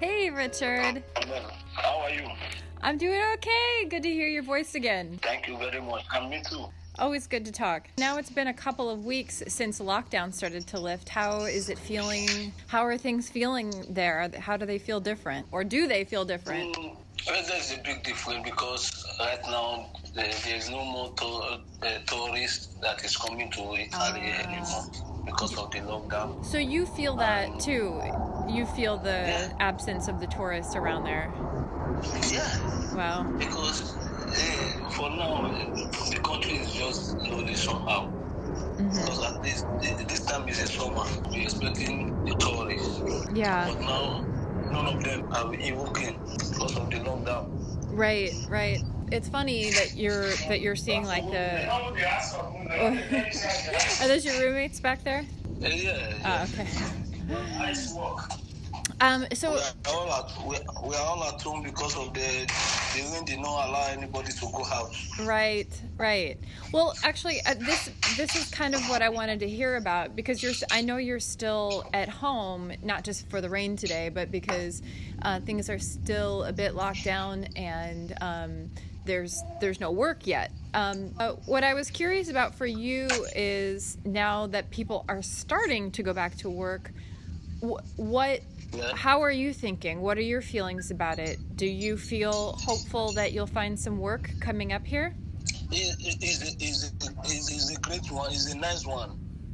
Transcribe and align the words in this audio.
Hey, 0.00 0.30
Richard. 0.30 1.02
How 1.74 1.98
are 2.00 2.10
you? 2.10 2.28
I'm 2.82 2.98
doing 2.98 3.20
okay. 3.34 3.86
Good 3.88 4.02
to 4.02 4.10
hear 4.10 4.28
your 4.28 4.42
voice 4.42 4.74
again. 4.74 5.18
Thank 5.22 5.48
you 5.48 5.56
very 5.56 5.80
much. 5.80 6.04
And 6.14 6.28
me 6.30 6.42
too. 6.48 6.66
Always 6.98 7.26
good 7.26 7.44
to 7.46 7.52
talk. 7.52 7.88
Now 7.98 8.16
it's 8.18 8.30
been 8.30 8.46
a 8.48 8.54
couple 8.54 8.88
of 8.88 9.04
weeks 9.04 9.42
since 9.48 9.80
lockdown 9.80 10.32
started 10.32 10.66
to 10.68 10.80
lift. 10.80 11.08
How 11.08 11.42
is 11.42 11.68
it 11.68 11.78
feeling? 11.78 12.52
How 12.68 12.82
are 12.84 12.96
things 12.96 13.28
feeling 13.28 13.72
there? 13.90 14.30
How 14.38 14.56
do 14.56 14.64
they 14.66 14.78
feel 14.78 15.00
different? 15.00 15.46
Or 15.50 15.62
do 15.64 15.86
they 15.86 16.04
feel 16.04 16.24
different? 16.24 16.74
Mm, 16.76 16.96
well, 17.26 17.42
there's 17.48 17.72
a 17.72 17.78
big 17.82 18.02
difference 18.02 18.44
because 18.48 19.04
right 19.20 19.42
now 19.44 19.90
there, 20.14 20.30
there's 20.46 20.70
no 20.70 20.84
more 20.84 21.12
to, 21.14 21.26
uh, 21.26 21.58
tourists 22.06 22.76
that 22.80 23.04
is 23.04 23.16
coming 23.16 23.50
to 23.50 23.60
Italy 23.74 23.88
Ah. 23.92 24.14
anymore 24.14 24.84
because 25.26 25.56
of 25.58 25.70
the 25.72 25.78
lockdown. 25.80 26.44
So 26.44 26.56
you 26.58 26.86
feel 26.86 27.14
that 27.16 27.60
too? 27.60 28.00
You 28.46 28.64
feel 28.66 28.96
the 28.96 29.26
Yeah. 29.28 29.48
absence 29.60 30.08
of 30.08 30.20
the 30.20 30.26
tourists 30.26 30.76
around 30.76 31.04
there? 31.04 31.32
Yeah, 32.30 32.58
Wow. 32.94 33.24
because 33.38 33.94
uh, 33.96 34.90
for 34.90 35.10
now 35.10 35.50
the 36.10 36.18
country 36.20 36.52
is 36.58 36.72
just 36.72 37.10
slowly 37.26 37.54
somehow. 37.54 38.06
hmm 38.06 38.90
Because 38.90 39.24
at 39.24 39.42
least 39.42 39.64
uh, 39.64 40.04
this 40.08 40.24
time 40.24 40.48
is 40.48 40.60
a 40.62 40.66
summer, 40.66 41.04
we're 41.30 41.42
expecting 41.42 42.14
the 42.24 42.34
tourists. 42.34 43.00
Yeah. 43.32 43.68
But 43.68 43.80
now 43.80 44.24
none 44.72 44.86
of 44.86 45.02
them 45.02 45.22
are 45.32 45.52
evoking 45.54 46.18
because 46.50 46.76
of 46.76 46.90
the 46.90 46.98
lockdown. 46.98 47.44
Right. 47.92 48.32
Right. 48.48 48.80
It's 49.12 49.28
funny 49.28 49.70
that 49.70 49.96
you're 49.96 50.34
that 50.48 50.60
you're 50.60 50.76
seeing 50.76 51.04
like 51.04 51.28
the. 51.30 51.66
Are 54.00 54.08
those 54.08 54.24
your 54.24 54.34
roommates 54.40 54.80
back 54.80 55.02
there? 55.04 55.20
Uh, 55.20 55.68
yeah, 55.68 55.92
yeah. 56.24 56.46
Oh, 56.56 56.60
okay. 56.60 56.68
Nice 57.28 57.94
work. 57.94 58.30
Um. 59.00 59.26
So 59.34 59.52
We 59.52 59.58
are 59.58 59.94
all 59.94 60.12
at 60.12 60.46
we, 60.46 60.56
we 60.88 60.94
are 60.94 61.06
all 61.06 61.24
at 61.24 61.40
home 61.42 61.62
because 61.62 61.96
of 61.96 62.14
the 62.14 62.50
the 62.94 63.02
rain 63.12 63.24
did 63.24 63.40
not 63.40 63.68
allow 63.68 63.86
anybody 63.90 64.32
to 64.32 64.46
go 64.52 64.64
out. 64.72 64.94
Right, 65.20 65.68
right. 65.98 66.38
Well, 66.72 66.94
actually, 67.02 67.40
uh, 67.44 67.54
this 67.54 67.90
this 68.16 68.36
is 68.36 68.48
kind 68.50 68.74
of 68.74 68.80
what 68.88 69.02
I 69.02 69.08
wanted 69.08 69.40
to 69.40 69.48
hear 69.48 69.76
about 69.76 70.16
because 70.16 70.42
you're. 70.42 70.52
I 70.70 70.80
know 70.80 70.96
you're 70.96 71.20
still 71.20 71.84
at 71.92 72.08
home, 72.08 72.72
not 72.82 73.04
just 73.04 73.28
for 73.28 73.40
the 73.40 73.50
rain 73.50 73.76
today, 73.76 74.08
but 74.08 74.30
because 74.30 74.82
uh, 75.22 75.40
things 75.40 75.68
are 75.68 75.78
still 75.78 76.44
a 76.44 76.52
bit 76.52 76.74
locked 76.74 77.04
down 77.04 77.44
and 77.56 78.14
um, 78.20 78.70
there's 79.04 79.42
there's 79.60 79.80
no 79.80 79.90
work 79.90 80.26
yet. 80.26 80.52
Um, 80.74 81.08
what 81.46 81.64
I 81.64 81.74
was 81.74 81.90
curious 81.90 82.28
about 82.28 82.54
for 82.54 82.66
you 82.66 83.08
is 83.34 83.96
now 84.04 84.46
that 84.48 84.70
people 84.70 85.04
are 85.08 85.22
starting 85.22 85.90
to 85.92 86.02
go 86.02 86.12
back 86.12 86.36
to 86.38 86.50
work, 86.50 86.92
wh- 87.68 88.00
what 88.00 88.40
how 88.94 89.22
are 89.22 89.30
you 89.30 89.52
thinking? 89.52 90.00
What 90.00 90.18
are 90.18 90.22
your 90.22 90.42
feelings 90.42 90.90
about 90.90 91.18
it? 91.18 91.38
Do 91.54 91.66
you 91.66 91.96
feel 91.96 92.52
hopeful 92.52 93.12
that 93.12 93.32
you'll 93.32 93.46
find 93.46 93.78
some 93.78 93.98
work 93.98 94.34
coming 94.40 94.72
up 94.72 94.86
here? 94.86 95.14
It 95.70 95.96
it 96.00 96.22
is 96.22 96.42
a- 96.42 96.64
is 96.64 96.92
a- 97.00 97.28
is 97.28 97.50
is 97.50 97.70
a 97.70 97.80
great 97.80 98.10
one. 98.10 98.32
It's 98.32 98.52
a 98.52 98.56
nice 98.56 98.84
one 98.86 99.10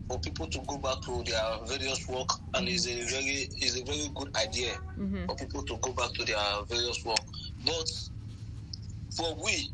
for 0.08 0.18
people 0.18 0.46
to 0.48 0.58
go 0.66 0.78
back 0.78 1.00
to 1.02 1.22
their 1.24 1.42
various 1.66 2.06
work, 2.08 2.28
and 2.54 2.68
it's 2.68 2.86
a 2.86 3.02
very 3.02 3.48
is 3.60 3.76
a 3.80 3.84
very 3.84 4.08
good 4.14 4.34
idea 4.36 4.74
hmm 4.96 5.26
for 5.26 5.36
people 5.36 5.62
to 5.62 5.76
go 5.78 5.92
back 5.92 6.12
to 6.14 6.24
their 6.24 6.64
various 6.68 7.04
work. 7.04 7.24
But 7.64 7.88
for 9.16 9.34
we, 9.44 9.70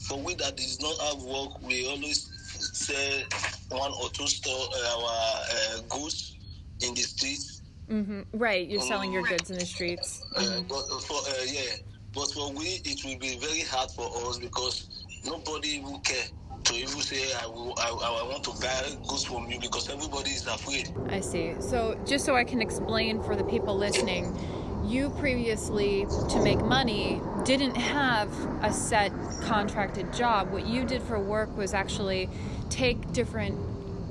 for 0.00 0.18
we 0.22 0.34
that 0.36 0.56
does 0.56 0.80
not 0.80 0.96
have 1.00 1.22
work, 1.22 1.60
we 1.62 1.86
always 1.88 2.28
sell 2.72 3.22
one 3.70 3.92
or 4.02 4.08
two 4.10 4.26
store 4.26 4.66
uh, 4.76 4.96
our 4.96 5.40
uh, 5.54 5.80
goods 5.88 6.37
in 6.80 6.94
the 6.94 7.02
streets. 7.02 7.62
hmm 7.88 8.22
Right, 8.32 8.68
you're 8.68 8.80
selling 8.80 9.12
your 9.12 9.22
goods 9.22 9.50
in 9.50 9.58
the 9.58 9.66
streets. 9.66 10.22
Uh, 10.36 10.40
Mhm. 10.40 10.68
but 10.68 10.82
for 11.02 11.16
uh, 11.16 11.44
yeah, 11.46 11.76
but 12.12 12.30
for 12.32 12.52
we, 12.52 12.80
it 12.84 13.04
will 13.04 13.18
be 13.18 13.38
very 13.38 13.62
hard 13.62 13.90
for 13.90 14.06
us 14.28 14.38
because 14.38 14.88
nobody 15.24 15.80
will 15.80 15.98
care 16.00 16.26
to 16.64 16.74
even 16.74 17.00
say 17.00 17.32
I 17.34 17.46
will, 17.46 17.74
I, 17.78 17.88
I 17.88 18.28
want 18.28 18.44
to 18.44 18.50
buy 18.60 18.96
goods 19.08 19.24
from 19.24 19.50
you 19.50 19.58
because 19.60 19.88
everybody 19.88 20.30
is 20.30 20.46
afraid. 20.46 20.90
I 21.08 21.20
see. 21.20 21.54
So, 21.60 21.96
just 22.04 22.24
so 22.24 22.36
I 22.36 22.44
can 22.44 22.60
explain 22.60 23.22
for 23.22 23.36
the 23.36 23.44
people 23.44 23.76
listening, 23.76 24.36
you 24.84 25.10
previously, 25.10 26.06
to 26.30 26.40
make 26.42 26.60
money, 26.62 27.20
didn't 27.44 27.76
have 27.76 28.30
a 28.62 28.72
set 28.72 29.12
contracted 29.42 30.12
job. 30.12 30.50
What 30.50 30.66
you 30.66 30.84
did 30.84 31.02
for 31.02 31.18
work 31.18 31.56
was 31.56 31.72
actually 31.74 32.28
take 32.68 33.12
different 33.12 33.56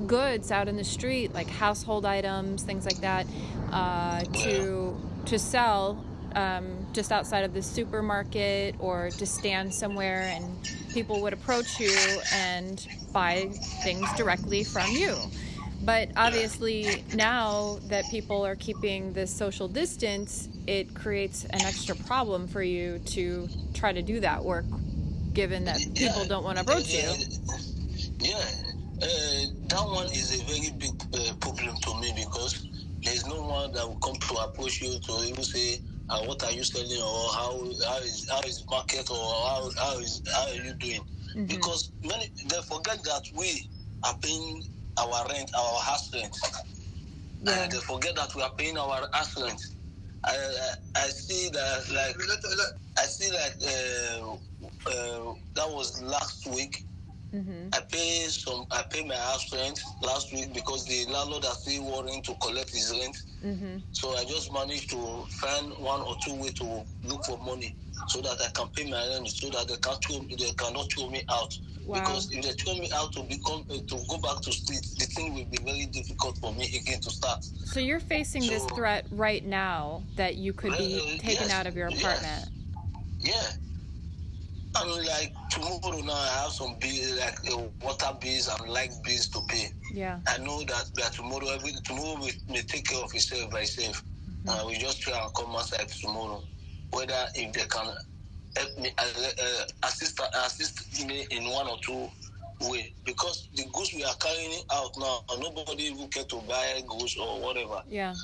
goods 0.08 0.50
out 0.50 0.66
in 0.66 0.76
the 0.76 0.84
street, 0.84 1.32
like 1.32 1.48
household 1.48 2.04
items, 2.04 2.64
things 2.64 2.84
like 2.84 3.00
that, 3.02 3.26
uh, 3.70 4.22
to 4.24 4.96
to 5.26 5.38
sell 5.38 6.04
um, 6.34 6.86
just 6.92 7.12
outside 7.12 7.44
of 7.44 7.54
the 7.54 7.62
supermarket 7.62 8.74
or 8.80 9.10
to 9.10 9.26
stand 9.26 9.72
somewhere, 9.72 10.22
and 10.34 10.44
people 10.92 11.22
would 11.22 11.32
approach 11.32 11.78
you 11.78 11.94
and 12.32 12.86
buy 13.12 13.48
things 13.84 14.10
directly 14.16 14.64
from 14.64 14.90
you. 14.90 15.14
But 15.82 16.08
obviously, 16.16 17.04
now 17.14 17.78
that 17.88 18.04
people 18.10 18.44
are 18.44 18.56
keeping 18.56 19.12
this 19.12 19.32
social 19.32 19.68
distance, 19.68 20.48
it 20.66 20.94
creates 20.94 21.44
an 21.44 21.62
extra 21.62 21.94
problem 21.94 22.48
for 22.48 22.62
you 22.62 22.98
to 23.06 23.48
try 23.74 23.92
to 23.92 24.02
do 24.02 24.20
that 24.20 24.44
work, 24.44 24.64
given 25.32 25.64
that 25.66 25.78
people 25.94 26.24
don't 26.24 26.42
want 26.42 26.58
to 26.58 26.64
approach 26.64 26.92
you. 26.92 27.08
Yeah, 28.18 28.44
uh, 29.02 29.46
that 29.68 29.84
one 29.86 30.06
is 30.14 30.40
a 30.40 30.44
very 30.46 30.70
big 30.78 30.92
uh, 31.14 31.34
problem 31.40 31.76
to 31.82 32.00
me 32.00 32.12
because 32.16 32.66
there's 33.04 33.26
no 33.26 33.42
one 33.42 33.72
that 33.72 33.86
will 33.86 33.96
come 33.96 34.16
to 34.16 34.34
approach 34.44 34.82
you 34.82 34.98
to 35.00 35.12
even 35.24 35.44
say, 35.44 35.80
uh, 36.10 36.20
"What 36.26 36.42
are 36.44 36.52
you 36.52 36.64
selling?" 36.64 37.00
or 37.02 37.32
"How 37.34 37.52
how 37.88 37.98
is 38.00 38.28
how 38.30 38.40
is 38.42 38.64
market?" 38.70 39.10
or 39.10 39.16
"How 39.16 39.70
how 39.80 39.98
is 40.00 40.22
how 40.34 40.48
are 40.48 40.54
you 40.66 40.74
doing?" 40.80 41.02
Mhm. 41.36 41.48
Because 41.48 41.92
many 42.04 42.26
they 42.48 42.60
forget 42.62 43.02
that 43.04 43.22
we 43.34 43.66
are 44.04 44.16
paying 44.22 44.62
our 44.98 45.26
rent, 45.28 45.50
our 45.58 45.80
house 45.82 46.10
rent. 46.14 46.36
Yeah. 47.40 47.52
Uh, 47.52 47.68
they 47.68 47.78
forget 47.80 48.16
that 48.16 48.34
we 48.36 48.42
are 48.42 48.52
paying 48.58 48.78
our 48.78 49.08
house 49.12 49.40
rent. 49.42 49.60
I, 50.24 50.36
I, 50.36 51.04
I 51.06 51.08
see 51.10 51.50
that 51.50 51.84
like 51.94 52.16
I 52.98 53.04
see 53.06 53.30
like 53.32 53.56
uh, 53.66 54.34
uh, 54.90 55.34
that 55.56 55.70
was 55.70 56.02
last 56.02 56.46
week. 56.48 56.87
Hmm 57.32 57.68
I 57.74 57.80
pay 57.92 58.26
some. 58.28 58.64
I 58.70 58.82
pay 58.90 59.04
my 59.04 59.14
house 59.14 59.52
rent 59.52 59.80
last 60.02 60.32
week 60.32 60.54
because 60.54 60.86
the 60.86 61.04
landlord 61.12 61.44
are 61.44 61.54
still 61.54 61.84
worrying 61.84 62.22
to 62.22 62.34
collect 62.36 62.70
his 62.70 62.90
rent. 62.98 63.16
hmm 63.42 63.76
So 63.92 64.16
I 64.16 64.24
just 64.24 64.52
managed 64.52 64.90
to 64.90 65.24
find 65.28 65.72
one 65.78 66.00
or 66.00 66.16
two 66.24 66.34
way 66.34 66.50
to 66.50 66.82
look 67.04 67.24
for 67.24 67.38
money 67.38 67.74
so 68.08 68.22
that 68.22 68.38
I 68.40 68.48
can 68.54 68.68
pay 68.68 68.90
my 68.90 69.06
rent, 69.08 69.28
so 69.28 69.50
that 69.50 69.68
they 69.68 69.76
can 69.76 69.96
throw, 70.06 70.20
they 70.36 70.50
cannot 70.52 70.90
throw 70.92 71.10
me 71.10 71.22
out. 71.30 71.58
Wow. 71.86 72.00
Because 72.00 72.30
if 72.32 72.42
they 72.44 72.52
throw 72.52 72.74
me 72.74 72.88
out 72.94 73.12
to 73.14 73.22
become 73.22 73.64
uh, 73.70 73.74
to 73.74 73.96
go 74.08 74.18
back 74.18 74.40
to 74.42 74.52
street, 74.52 74.86
the 74.98 75.06
thing 75.06 75.34
will 75.34 75.44
be 75.46 75.58
very 75.64 75.86
difficult 75.86 76.38
for 76.38 76.52
me 76.54 76.64
again 76.76 77.00
to 77.00 77.10
start. 77.10 77.44
So 77.44 77.80
you're 77.80 78.00
facing 78.00 78.46
this 78.46 78.64
threat 78.74 79.06
right 79.10 79.44
now 79.44 80.02
that 80.16 80.36
you 80.36 80.52
could 80.52 80.76
be 80.78 80.96
Uh, 80.96 81.18
taken 81.18 81.48
yes, 81.48 81.50
out 81.50 81.66
of 81.66 81.76
your 81.76 81.90
yes. 81.90 81.98
apartment. 81.98 82.50
Yeah. 83.20 83.32
And 84.80 85.06
like 85.06 85.32
tomorrow 85.50 86.00
now, 86.02 86.12
I 86.14 86.42
have 86.42 86.52
some 86.52 86.76
bill 86.80 87.18
like 87.18 87.38
uh, 87.52 87.62
water 87.82 88.18
bills 88.20 88.48
and 88.60 88.70
light 88.70 88.92
bills 89.04 89.28
to 89.28 89.40
pay. 89.48 89.66
Yeah. 89.92 90.20
I 90.28 90.38
know 90.38 90.60
that, 90.60 90.84
that 90.96 91.12
tomorrow, 91.12 91.48
every 91.48 91.72
tomorrow 91.84 92.16
we 92.20 92.32
may 92.48 92.62
take 92.62 92.86
care 92.86 93.02
of 93.02 93.10
itself 93.14 93.50
by 93.50 93.60
itself. 93.60 94.02
Uh, 94.46 94.64
we 94.66 94.78
just 94.78 95.00
try 95.02 95.18
and 95.20 95.32
come 95.34 95.54
outside 95.56 95.88
tomorrow. 95.88 96.42
Whether 96.90 97.14
if 97.34 97.52
they 97.52 97.66
can 97.66 97.86
help 98.56 98.78
me, 98.78 98.90
uh, 98.98 99.04
uh, 99.04 99.88
assist 99.88 100.20
assist 100.46 101.06
me 101.06 101.26
in 101.30 101.50
one 101.50 101.68
or 101.68 101.78
two 101.82 102.08
way, 102.62 102.92
because 103.04 103.48
the 103.54 103.64
goods 103.72 103.92
we 103.94 104.04
are 104.04 104.14
carrying 104.20 104.62
out 104.72 104.90
now, 104.98 105.20
nobody 105.38 105.84
even 105.84 106.08
care 106.08 106.24
to 106.24 106.40
buy 106.48 106.82
goods 106.88 107.16
or 107.16 107.40
whatever. 107.40 107.82
Yeah. 107.88 108.14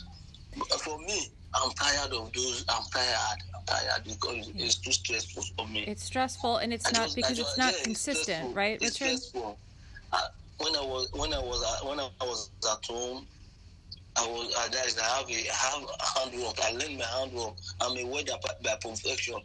But 0.57 0.81
for 0.81 0.99
me, 0.99 1.29
I'm 1.63 1.71
tired 1.73 2.13
of 2.13 2.33
those. 2.33 2.65
I'm 2.69 2.85
tired. 2.93 3.39
Tired 3.67 4.05
because 4.05 4.51
it's 4.57 4.75
too 4.77 4.93
stressful 4.93 5.43
for 5.57 5.67
me. 5.69 5.85
It's 5.87 6.05
stressful 6.05 6.59
and 6.59 6.73
it's 6.73 6.87
I 6.87 6.91
not 6.93 7.05
just- 7.05 7.17
because 7.17 7.37
just- 7.37 7.49
it's 7.51 7.59
not 7.59 7.75
yeah, 7.79 7.83
consistent, 7.85 8.25
stressful. 8.27 8.53
right, 8.53 8.79
It's 8.83 9.01
Richard? 9.01 9.19
stressful. 9.19 9.59
I, 10.13 10.23
when 10.59 10.77
I 10.77 10.81
was 10.83 11.09
when 11.13 11.33
I 11.33 11.39
was 11.39 11.63
at, 11.81 11.89
when 11.89 11.99
I 12.01 12.09
was 12.21 12.51
at 12.71 12.85
home, 12.85 13.27
I 14.17 14.27
was 14.27 14.55
I, 14.57 14.69
guys, 14.69 14.99
I 14.99 15.05
have 15.19 15.29
a 15.29 15.53
have 15.53 15.89
handwork. 16.17 16.61
I 16.63 16.71
learned 16.73 16.99
my 16.99 17.05
handwork. 17.07 17.55
I'm 17.81 17.97
a 17.97 18.05
welder 18.07 18.33
by, 18.43 18.51
by 18.63 18.77
profession. 18.81 19.41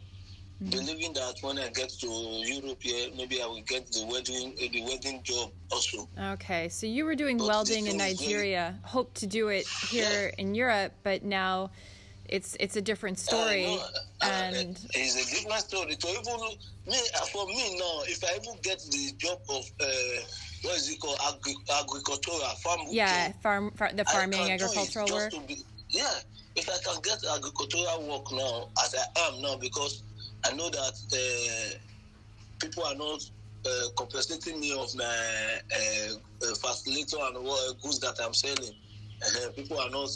Mhm. 0.62 0.70
Believing 0.70 1.12
that 1.14 1.36
when 1.40 1.58
I 1.58 1.68
get 1.70 1.88
to 1.88 2.06
Europe 2.06 2.82
here, 2.82 3.08
maybe 3.16 3.40
I 3.42 3.46
will 3.46 3.62
get 3.62 3.90
the 3.90 4.04
wedding 4.06 4.52
uh, 4.62 4.68
the 4.70 4.82
wedding 4.82 5.22
job 5.22 5.50
also. 5.72 6.06
Okay, 6.34 6.68
so 6.68 6.86
you 6.86 7.06
were 7.06 7.14
doing 7.14 7.38
But 7.38 7.46
welding 7.48 7.86
in 7.86 7.98
thing 7.98 8.00
is 8.10 8.20
very- 8.20 8.32
Nigeria, 8.32 8.78
hoped 8.82 9.14
to 9.20 9.26
do 9.26 9.48
it 9.48 9.66
here 9.90 10.34
in 10.36 10.54
Europe, 10.54 10.92
but 11.02 11.22
now 11.24 11.70
it's 12.30 12.56
it's 12.60 12.76
a 12.76 12.80
different 12.80 13.18
story. 13.18 13.64
Uh, 13.64 13.68
no, 13.68 13.78
uh, 14.22 14.46
and 14.46 14.56
it's 14.94 15.16
a 15.16 15.34
different 15.34 15.62
story. 15.62 15.94
To 15.96 16.08
even 16.08 16.40
me, 16.86 16.98
uh, 17.16 17.24
for 17.26 17.46
me 17.46 17.76
now, 17.78 18.02
if 18.06 18.22
I 18.24 18.38
even 18.40 18.58
get 18.62 18.78
the 18.90 19.12
job 19.18 19.38
of 19.50 19.64
uh, 19.80 19.86
what 20.62 20.76
is 20.76 20.88
it 20.88 21.00
called, 21.00 21.18
Agri- 21.28 21.54
agricultural 21.80 22.38
farm 22.62 22.80
yeah, 22.88 23.32
farm, 23.42 23.72
far, 23.76 23.92
the 23.92 24.04
farming, 24.04 24.38
can 24.38 24.58
do 24.58 24.64
it 24.64 24.68
agricultural 24.68 25.08
work. 25.12 25.30
to 25.32 25.40
be- 25.40 25.64
yeah, 25.90 26.14
if 26.56 26.68
I 26.68 26.78
can 26.84 27.00
get 27.02 27.18
agricultural 27.36 28.08
work 28.08 28.32
now, 28.32 28.68
as 28.84 28.94
I 28.94 29.28
am 29.28 29.42
now, 29.42 29.56
because 29.56 30.02
I 30.44 30.52
know 30.52 30.70
that 30.70 30.94
uh, 31.12 31.78
people 32.60 32.84
are 32.84 32.94
not 32.94 33.20
uh, 33.66 33.88
compensating 33.96 34.60
me 34.60 34.72
of 34.72 34.94
my 34.94 35.04
uh, 35.04 36.14
uh, 36.14 36.54
facilitator 36.54 37.20
and 37.34 37.44
what 37.44 37.80
goods 37.82 37.98
that 38.00 38.14
I'm 38.22 38.34
selling. 38.34 38.72
Uh, 39.26 39.50
people 39.50 39.78
are 39.80 39.90
not. 39.90 40.08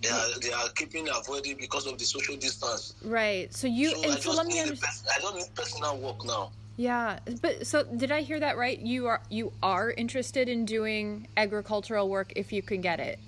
They 0.00 0.10
are, 0.10 0.40
they 0.40 0.52
are 0.52 0.68
keeping 0.76 1.08
avoiding 1.08 1.56
because 1.58 1.86
of 1.86 1.98
the 1.98 2.04
social 2.04 2.36
distance. 2.36 2.94
Right. 3.02 3.52
So 3.52 3.66
you 3.66 3.90
So 3.90 4.02
I 4.02 4.12
and 4.12 4.22
so 4.22 4.30
just 4.30 4.36
let 4.38 4.46
me 4.46 4.60
understand. 4.60 4.94
I 5.16 5.20
don't 5.20 5.36
need 5.36 5.54
personal 5.54 5.98
work 5.98 6.24
now. 6.24 6.50
Yeah, 6.76 7.18
but 7.42 7.66
so 7.66 7.82
did 7.82 8.12
I 8.12 8.20
hear 8.20 8.38
that 8.38 8.56
right? 8.56 8.78
You 8.78 9.08
are 9.08 9.20
you 9.30 9.52
are 9.62 9.90
interested 9.90 10.48
in 10.48 10.64
doing 10.64 11.26
agricultural 11.36 12.08
work 12.08 12.32
if 12.36 12.52
you 12.52 12.62
can 12.62 12.80
get 12.80 13.00
it. 13.00 13.18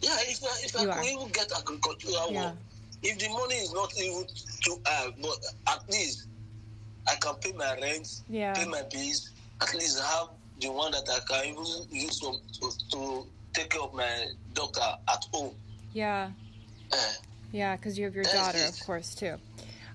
Yeah, 0.00 0.16
if 0.22 0.42
I, 0.42 0.56
if 0.64 0.76
I 0.76 0.86
are. 0.90 1.04
even 1.04 1.28
get 1.28 1.52
agricultural 1.56 2.32
Yeah. 2.32 2.46
work, 2.46 2.56
if 3.04 3.18
the 3.20 3.28
money 3.28 3.54
is 3.54 3.72
not 3.72 3.92
even 3.96 4.26
too 4.64 4.76
high, 4.84 5.06
uh, 5.06 5.10
but 5.22 5.38
at 5.68 5.88
least 5.88 6.26
I 7.08 7.14
can 7.20 7.34
pay 7.36 7.52
my 7.52 7.76
rent, 7.80 8.08
Yeah. 8.28 8.54
pay 8.54 8.66
my 8.66 8.82
bills, 8.90 9.30
at 9.60 9.72
least 9.74 10.00
have 10.00 10.28
the 10.60 10.72
one 10.72 10.90
that 10.90 11.08
I 11.08 11.20
can 11.28 11.50
even 11.52 11.64
use 11.90 12.18
to, 12.18 12.32
to, 12.60 12.70
to 12.90 13.26
take 13.54 13.70
care 13.70 13.82
of 13.82 13.94
my 13.94 14.26
daughter 14.54 14.80
at 15.08 15.24
home. 15.32 15.54
Yeah. 15.92 16.30
Yeah, 17.52 17.76
because 17.76 17.98
you 17.98 18.04
have 18.04 18.14
your 18.14 18.24
daughter, 18.24 18.58
of 18.64 18.78
course, 18.80 19.14
too. 19.14 19.36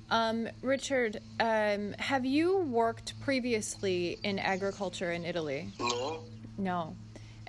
Um, 0.10 0.48
Richard, 0.62 1.20
um, 1.40 1.94
have 2.00 2.26
you 2.26 2.60
worked 2.60 3.20
previously 3.22 4.20
in 4.24 4.40
agriculture 4.40 5.12
in 5.12 5.26
Italy? 5.26 5.70
no, 5.80 6.24
No. 6.58 6.96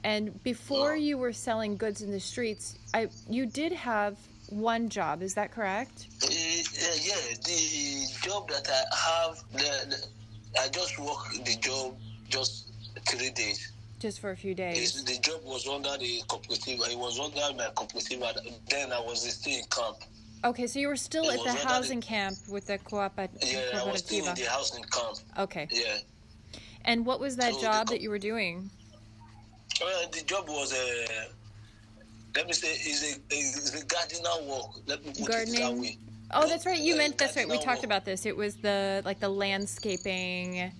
And 0.05 0.43
before 0.45 0.91
No. 0.91 1.03
you 1.03 1.19
were 1.19 1.33
selling 1.33 1.77
goods 1.77 2.03
in 2.03 2.11
the 2.12 2.21
streets, 2.21 2.79
I 2.95 3.09
you 3.29 3.47
did 3.47 3.73
have 3.73 4.17
one 4.49 4.89
job. 4.89 5.23
Is 5.23 5.35
that 5.35 5.50
correct? 5.50 6.06
Eh, 6.23 6.62
yeah, 7.03 7.15
the 7.45 8.06
job 8.23 8.49
that 8.49 8.69
I 8.71 8.97
have, 8.97 9.43
the, 9.53 9.97
the, 9.97 10.61
I 10.61 10.69
just 10.69 10.99
work 11.00 11.33
the 11.45 11.56
job 11.61 11.97
just 12.29 12.71
three 13.09 13.31
days. 13.31 13.73
Just 13.99 14.21
for 14.21 14.31
a 14.31 14.37
few 14.37 14.55
days. 14.55 15.03
The, 15.03 15.15
the 15.15 15.19
job 15.21 15.41
was 15.45 15.67
under 15.67 15.97
the 15.99 16.23
cooperative. 16.29 16.81
It 16.89 16.99
was 16.99 17.19
under 17.19 17.56
my 17.56 17.69
cooperative. 17.75 18.23
and 18.47 18.55
Then 18.69 18.93
I 18.93 19.00
was 19.00 19.23
still 19.35 19.55
in 19.59 19.65
camp. 19.65 19.97
Okay, 20.45 20.69
so 20.69 20.79
you 20.79 20.87
were 20.87 20.97
still 20.97 21.29
It 21.31 21.41
at 21.41 21.45
the 21.45 21.67
housing 21.67 21.99
the- 21.99 22.06
camp 22.06 22.37
with 22.49 22.69
the 22.69 22.79
Coop- 22.79 23.29
Yeah, 23.43 23.81
I 23.83 23.91
was 23.91 23.99
still 23.99 24.25
in 24.29 24.35
the 24.37 24.45
housing 24.45 24.85
camp. 24.85 25.19
Okay. 25.37 25.67
Yeah. 25.71 25.99
And 26.85 27.05
what 27.05 27.19
was 27.19 27.35
that 27.37 27.55
So 27.55 27.61
job 27.62 27.89
co- 27.89 27.95
that 27.95 28.00
you 28.00 28.09
were 28.11 28.21
doing? 28.21 28.71
Well, 29.81 30.09
the 30.12 30.23
job 30.23 30.49
was 30.49 30.73
a. 30.73 31.06
let 32.37 32.47
me 32.47 32.53
say, 32.53 32.69
is 32.69 33.03
a 33.31 33.35
is 33.35 33.75
a 33.83 33.85
gardener 33.85 34.49
work. 34.49 34.71
Let 34.87 35.05
me 35.05 35.11
put 35.11 35.19
it 35.19 35.25
that 35.27 35.29
Gardening? 35.29 35.81
way. 35.83 35.99
Oh, 36.31 36.47
that's 36.47 36.67
right. 36.67 36.79
You 36.79 36.95
Uh, 36.95 36.99
meant 36.99 37.19
that's 37.19 37.37
right. 37.37 37.49
We 37.49 37.56
talked 37.56 37.79
work. 37.79 37.85
about 37.85 38.05
this. 38.05 38.27
It 38.27 38.37
was 38.37 38.55
the 38.56 39.03
like 39.05 39.19
the 39.19 39.29
landscaping 39.29 40.73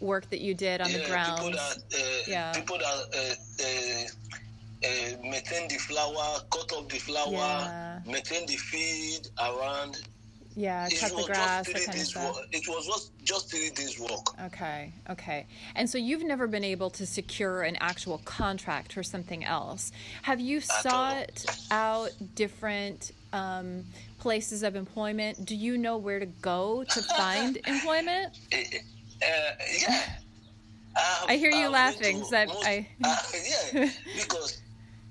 work 0.00 0.28
that 0.30 0.40
you 0.40 0.54
did 0.54 0.80
on 0.80 0.90
yeah, 0.90 0.98
the 0.98 1.04
people 1.04 1.50
that 1.52 1.76
uh, 1.94 1.98
Yeah. 2.26 2.52
people 2.52 2.78
that 2.78 2.84
uh, 3.14 3.64
uh, 3.64 4.06
uh, 4.84 5.22
maintain 5.30 5.68
the 5.68 5.76
flower, 5.78 6.40
cut 6.50 6.72
up 6.72 6.88
the 6.88 6.98
flower, 6.98 7.30
Yeah. 7.32 8.00
maintain 8.06 8.46
the 8.46 8.56
feed 8.56 9.28
around. 9.38 9.96
Yeah, 10.58 10.86
It 10.86 10.98
cut 11.00 11.14
the 11.14 11.22
grass, 11.24 11.66
that 11.66 11.84
kind 11.84 11.98
of 12.00 12.06
stuff. 12.06 12.36
work. 12.36 12.46
It 12.50 12.66
was 12.66 12.86
just 12.86 13.10
just 13.24 13.50
three 13.50 13.68
days 13.70 13.98
work. 14.00 14.40
Okay, 14.44 14.90
okay. 15.10 15.46
And 15.74 15.88
so 15.90 15.98
you've 15.98 16.22
never 16.24 16.46
been 16.46 16.64
able 16.64 16.88
to 16.90 17.04
secure 17.04 17.60
an 17.62 17.76
actual 17.80 18.18
contract 18.24 18.94
for 18.94 19.02
something 19.02 19.44
else. 19.44 19.92
Have 20.22 20.40
you 20.40 20.58
all. 20.58 20.82
sought 20.82 21.44
out 21.70 22.10
different 22.34 23.12
um, 23.34 23.84
places 24.18 24.62
of 24.62 24.76
employment? 24.76 25.44
Do 25.44 25.54
you 25.54 25.76
know 25.76 25.98
where 25.98 26.20
to 26.20 26.26
go 26.26 26.84
to 26.84 27.02
find 27.16 27.58
employment? 27.66 28.38
Uh, 29.22 29.26
yeah. 29.80 29.90
have- 30.94 31.24
I 31.28 31.36
hear 31.36 31.50
you 31.50 31.62
have 31.64 31.72
laughing, 31.72 32.16
I- 32.32 32.44
most- 32.46 32.66
I- 32.66 32.86
uh, 33.04 33.16
yeah, 33.74 33.88
because 34.16 34.62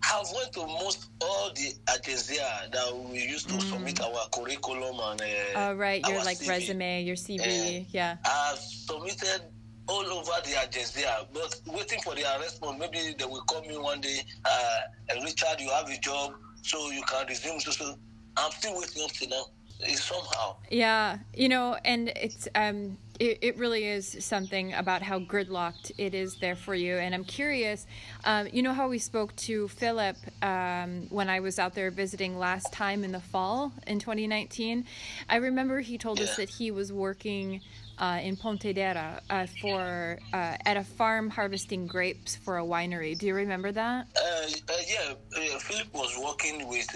I've 0.04 0.28
went 0.36 0.54
to 0.54 0.66
most 0.68 1.08
all 1.22 1.52
the 1.56 1.74
agencies 1.98 2.38
that 2.72 2.96
we 3.12 3.20
used 3.24 3.50
to 3.50 3.60
submit 3.62 4.00
our 4.02 4.28
curriculum 4.32 5.00
and 5.02 5.22
uh, 5.22 5.26
Oh, 5.56 5.74
right, 5.74 6.06
your 6.08 6.24
like 6.24 6.38
CV. 6.38 6.50
resume, 6.50 7.04
your 7.04 7.16
CV. 7.16 7.86
yeah. 7.92 8.18
I've 8.26 8.60
submitted 8.60 9.42
all 9.88 10.06
over 10.06 10.32
the 10.44 10.62
agency, 10.64 11.04
but 11.34 11.60
waiting 11.68 12.00
for 12.02 12.16
their 12.16 12.40
response. 12.40 12.80
Maybe 12.80 13.16
they 13.18 13.26
will 13.26 13.42
call 13.42 13.62
me 13.62 13.78
one 13.78 14.02
day. 14.02 14.20
Uh, 14.44 15.22
Richard, 15.24 15.60
you 15.60 15.70
have 15.70 15.88
a 15.90 15.98
job, 16.00 16.34
so 16.64 16.90
you 16.92 17.04
can 17.04 17.28
resume. 17.28 17.60
So, 17.60 17.72
so 17.72 17.96
I'm 18.38 18.52
still 18.52 18.78
waiting 18.80 19.04
up 19.04 19.12
to 19.12 19.28
now. 19.28 19.46
It's 19.82 20.04
somehow. 20.04 20.56
Yeah, 20.72 21.18
you 21.36 21.50
know, 21.50 21.78
and 21.84 22.10
it's 22.16 22.48
um, 22.56 22.98
it, 23.20 23.40
it 23.42 23.58
really 23.58 23.86
is 23.86 24.18
something 24.20 24.74
about 24.74 25.02
how 25.02 25.20
gridlocked 25.20 25.92
it 25.98 26.14
is 26.14 26.36
there 26.36 26.56
for 26.56 26.76
you. 26.76 26.96
And 26.98 27.16
I'm 27.16 27.24
curious, 27.24 27.86
um, 28.24 28.48
you 28.52 28.62
know 28.62 28.74
how 28.74 28.90
we 28.90 29.00
spoke 29.00 29.36
to 29.38 29.68
Philip 29.68 30.18
um, 30.42 31.08
when 31.10 31.30
I 31.30 31.40
was 31.40 31.60
out 31.60 31.76
there 31.76 31.92
visiting 31.92 32.38
last 32.38 32.74
time 32.74 33.04
in 33.04 33.12
the 33.12 33.20
fall 33.20 33.72
in 33.88 34.00
2019. 34.00 34.86
I 35.30 35.38
remember 35.38 35.80
he 35.80 35.98
told 35.98 36.20
us 36.20 36.36
that 36.38 36.50
he 36.50 36.72
was 36.72 36.92
working. 36.92 37.62
Uh, 37.98 38.20
in 38.22 38.36
Pontedera 38.36 39.22
uh, 39.30 39.46
for 39.62 40.20
uh, 40.34 40.58
at 40.66 40.76
a 40.76 40.84
farm 40.84 41.30
harvesting 41.30 41.88
grapes 41.88 42.36
for 42.36 42.58
a 42.58 42.62
winery. 42.62 43.18
Do 43.18 43.26
you 43.26 43.34
remember 43.34 43.72
that? 43.72 44.08
Uh, 44.18 44.48
uh, 44.68 44.74
yeah, 44.86 45.14
uh, 45.34 45.60
Philip 45.60 45.94
was 45.94 46.14
working 46.22 46.68
with. 46.68 46.90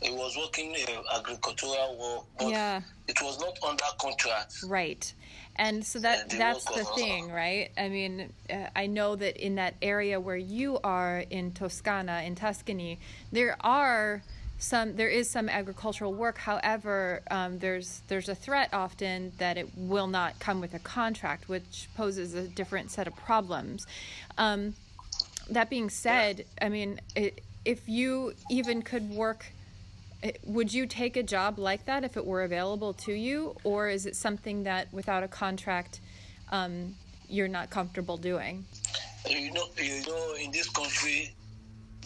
He 0.00 0.10
was 0.10 0.36
working 0.36 0.74
uh, 0.88 1.18
agricultural 1.18 1.96
work, 1.98 2.26
but 2.38 2.48
Yeah. 2.48 2.82
it 3.08 3.20
was 3.22 3.38
not 3.40 3.58
under 3.62 3.84
contract. 3.98 4.54
Right. 4.64 5.12
And 5.56 5.84
so 5.84 5.98
that 5.98 6.30
the 6.30 6.38
that's 6.38 6.64
the 6.64 6.84
thing, 6.84 7.30
right? 7.30 7.70
I 7.76 7.88
mean, 7.88 8.32
uh, 8.48 8.66
I 8.74 8.86
know 8.86 9.16
that 9.16 9.36
in 9.36 9.56
that 9.56 9.74
area 9.82 10.18
where 10.18 10.36
you 10.36 10.78
are 10.82 11.24
in 11.28 11.52
Toscana, 11.52 12.22
in 12.22 12.34
Tuscany, 12.34 12.98
there 13.30 13.56
are 13.60 14.22
some 14.58 14.96
there 14.96 15.08
is 15.08 15.28
some 15.28 15.48
agricultural 15.48 16.14
work. 16.14 16.38
However, 16.38 17.22
um, 17.30 17.58
there's 17.58 18.02
there's 18.08 18.28
a 18.28 18.34
threat 18.34 18.70
often 18.72 19.32
that 19.38 19.58
it 19.58 19.68
will 19.76 20.06
not 20.06 20.38
come 20.38 20.60
with 20.60 20.74
a 20.74 20.78
contract, 20.78 21.48
which 21.48 21.88
poses 21.96 22.34
a 22.34 22.46
different 22.46 22.90
set 22.90 23.06
of 23.06 23.16
problems. 23.16 23.86
Um, 24.38 24.74
that 25.50 25.68
being 25.68 25.90
said, 25.90 26.44
I 26.60 26.68
mean, 26.68 27.00
it, 27.16 27.42
if 27.64 27.88
you 27.88 28.34
even 28.50 28.82
could 28.82 29.10
work 29.10 29.46
would 30.44 30.72
you 30.72 30.86
take 30.86 31.16
a 31.16 31.22
job 31.22 31.58
like 31.58 31.86
that 31.86 32.04
if 32.04 32.16
it 32.16 32.26
were 32.26 32.42
available 32.42 32.92
to 32.92 33.12
you, 33.12 33.56
or 33.64 33.88
is 33.88 34.06
it 34.06 34.16
something 34.16 34.64
that 34.64 34.92
without 34.92 35.22
a 35.22 35.28
contract 35.28 36.00
um, 36.50 36.94
you're 37.28 37.48
not 37.48 37.70
comfortable 37.70 38.16
doing? 38.16 38.64
You 39.28 39.52
know, 39.52 39.66
you 39.76 40.02
know, 40.06 40.34
in 40.34 40.50
this 40.50 40.68
country, 40.68 41.34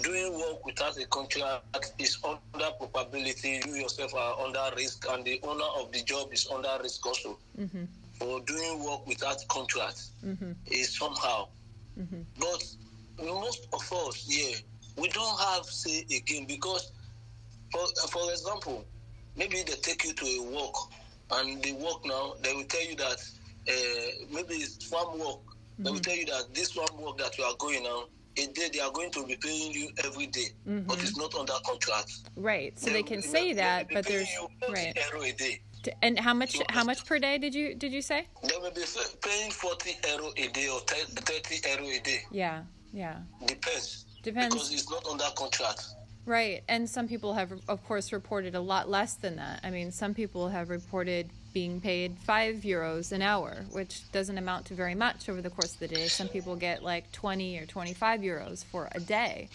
doing 0.02 0.33
work 0.33 0.64
without 0.64 0.97
a 0.97 1.06
contract 1.06 1.92
is 1.99 2.18
under 2.25 2.71
probability. 2.78 3.61
You 3.66 3.75
yourself 3.75 4.14
are 4.14 4.40
under 4.40 4.76
risk, 4.76 5.06
and 5.11 5.25
the 5.25 5.40
owner 5.42 5.64
of 5.78 5.92
the 5.92 6.02
job 6.02 6.33
is 6.33 6.49
under 6.52 6.76
risk 6.83 7.06
also. 7.06 7.38
Mm-hmm. 7.59 7.85
For 8.18 8.40
doing 8.40 8.85
work 8.85 9.06
without 9.06 9.47
contract 9.49 10.02
mm-hmm. 10.25 10.52
is 10.66 10.97
somehow. 10.97 11.49
Mm-hmm. 11.99 12.23
But 12.38 13.25
most 13.25 13.66
of 13.73 13.92
us, 13.92 14.25
yeah, 14.28 14.56
we 14.97 15.09
don't 15.09 15.38
have 15.40 15.64
say 15.66 16.04
again 16.14 16.47
because, 16.47 16.92
for 17.75 18.09
for 18.09 18.31
example, 18.31 18.85
maybe 19.37 19.57
they 19.66 19.75
take 19.83 20.04
you 20.04 20.12
to 20.14 20.25
a 20.26 20.43
walk, 20.50 20.93
and 21.33 21.62
the 21.62 21.73
walk 21.73 22.04
now 22.04 22.35
they 22.43 22.54
will 22.54 22.64
tell 22.64 22.85
you 22.85 22.97
that 22.97 23.19
uh, 23.69 23.73
maybe 24.33 24.54
it's 24.54 24.85
farm 24.87 25.19
work. 25.19 25.40
They 25.78 25.90
will 25.90 25.99
tell 25.99 26.14
you 26.16 26.26
that 26.26 26.54
this 26.54 26.73
farm 26.73 27.00
work 27.00 27.19
that 27.19 27.37
you 27.37 27.45
are 27.45 27.57
going 27.59 27.83
now, 27.83 28.04
a 28.38 28.47
day 28.47 28.69
they 28.73 28.81
are 28.81 28.93
going 28.93 29.11
to 29.11 29.26
be 29.26 29.37
paying 29.37 29.73
you 29.73 29.88
every 30.04 30.26
day, 30.28 30.49
but 30.87 31.02
it's 31.02 31.16
not 31.16 31.35
under 31.35 31.54
contract. 31.66 32.12
Right. 32.37 32.78
So 32.78 32.90
they 32.90 33.02
can 33.02 33.16
will- 33.16 33.23
say 33.23 33.52
they 33.52 33.61
that, 33.61 33.88
but 33.93 34.07
there's 34.07 34.31
you 34.33 34.49
40 34.61 34.73
right. 34.73 34.99
euro 35.12 35.25
a 35.25 35.33
day. 35.33 35.61
And 36.00 36.19
how 36.19 36.33
much 36.33 36.57
how 36.71 36.85
much 36.85 37.04
per 37.04 37.19
day 37.19 37.37
did 37.38 37.54
you 37.54 37.75
did 37.75 37.93
you 37.93 38.00
say? 38.00 38.26
They 38.43 38.57
will 38.57 38.71
be 38.71 38.85
paying 39.21 39.50
40 39.50 39.99
euro 40.09 40.33
a 40.37 40.49
day 40.49 40.69
or 40.69 40.81
30 40.81 41.69
euro 41.69 41.87
a 41.88 41.99
day. 41.99 42.21
Yeah. 42.31 42.62
Yeah. 42.93 43.16
Depends. 43.47 44.07
Depends. 44.23 44.54
Because 44.54 44.73
it's 44.73 44.90
not 44.90 45.07
under 45.07 45.25
contract. 45.37 45.83
Right. 46.26 46.62
And 46.69 46.88
some 46.88 47.07
people 47.07 47.35
have 47.35 47.52
of 47.69 47.85
course 47.87 48.12
reported 48.12 48.54
a 48.54 48.61
lot 48.61 48.88
less 48.88 49.14
than 49.14 49.37
that. 49.37 49.61
I 49.62 49.71
mean, 49.71 49.93
some 49.93 50.14
people 50.14 50.49
have 50.49 50.71
reported 50.71 51.28
being 51.52 51.81
paid 51.81 52.16
5 52.19 52.57
euros 52.57 53.12
an 53.12 53.23
hour, 53.23 53.64
which 53.71 54.11
doesn't 54.11 54.38
amount 54.38 54.66
to 54.66 54.75
very 54.75 54.95
much 54.95 55.28
over 55.28 55.43
the 55.43 55.50
course 55.50 55.75
of 55.75 55.81
the 55.81 55.88
day. 55.88 56.09
Some 56.09 56.28
people 56.28 56.57
get 56.57 56.83
like 56.83 57.12
20 57.12 57.59
or 57.59 57.66
25 57.66 58.21
euros 58.21 58.64
for 58.64 58.88
a 58.93 59.00
day. 59.00 59.49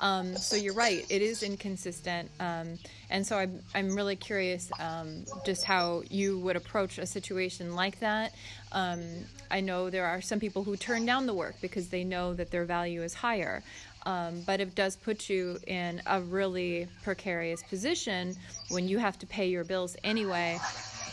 Um, 0.00 0.36
so 0.36 0.54
you're 0.54 0.74
right, 0.74 1.04
it 1.08 1.22
is 1.22 1.42
inconsistent. 1.42 2.30
Um, 2.38 2.78
and 3.10 3.26
so 3.26 3.36
I'm, 3.36 3.60
I'm 3.74 3.96
really 3.96 4.14
curious 4.14 4.70
um, 4.78 5.24
just 5.44 5.64
how 5.64 6.02
you 6.08 6.38
would 6.40 6.56
approach 6.56 6.98
a 6.98 7.06
situation 7.06 7.74
like 7.74 7.98
that. 8.00 8.32
Um, 8.70 9.02
I 9.50 9.60
know 9.60 9.90
there 9.90 10.06
are 10.06 10.20
some 10.20 10.38
people 10.38 10.62
who 10.62 10.76
turn 10.76 11.06
down 11.06 11.26
the 11.26 11.34
work 11.34 11.56
because 11.60 11.88
they 11.88 12.04
know 12.04 12.34
that 12.34 12.50
their 12.50 12.64
value 12.64 13.02
is 13.02 13.14
higher. 13.14 13.62
Um, 14.06 14.42
but 14.46 14.60
it 14.60 14.74
does 14.74 14.96
put 14.96 15.28
you 15.28 15.58
in 15.66 16.00
a 16.06 16.20
really 16.20 16.88
precarious 17.02 17.62
position 17.62 18.34
when 18.68 18.88
you 18.88 18.98
have 18.98 19.18
to 19.18 19.26
pay 19.26 19.48
your 19.48 19.64
bills 19.64 19.96
anyway, 20.04 20.58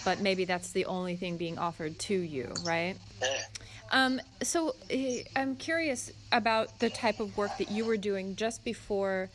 but 0.06 0.22
maybe 0.22 0.46
that's 0.46 0.72
the 0.72 0.86
only 0.86 1.16
thing 1.16 1.36
being 1.36 1.58
offered 1.58 1.98
to 2.00 2.14
you, 2.16 2.54
right? 2.66 2.96
Um, 3.92 4.22
so 4.42 4.76
eh, 4.90 5.24
I'm 5.36 5.56
curious 5.56 6.12
about 6.32 6.80
the 6.80 6.90
type 6.90 7.20
of 7.20 7.36
work 7.38 7.58
that 7.58 7.72
you 7.72 7.86
were 7.86 7.98
doing 7.98 8.36
just 8.36 8.64
before 8.64 9.30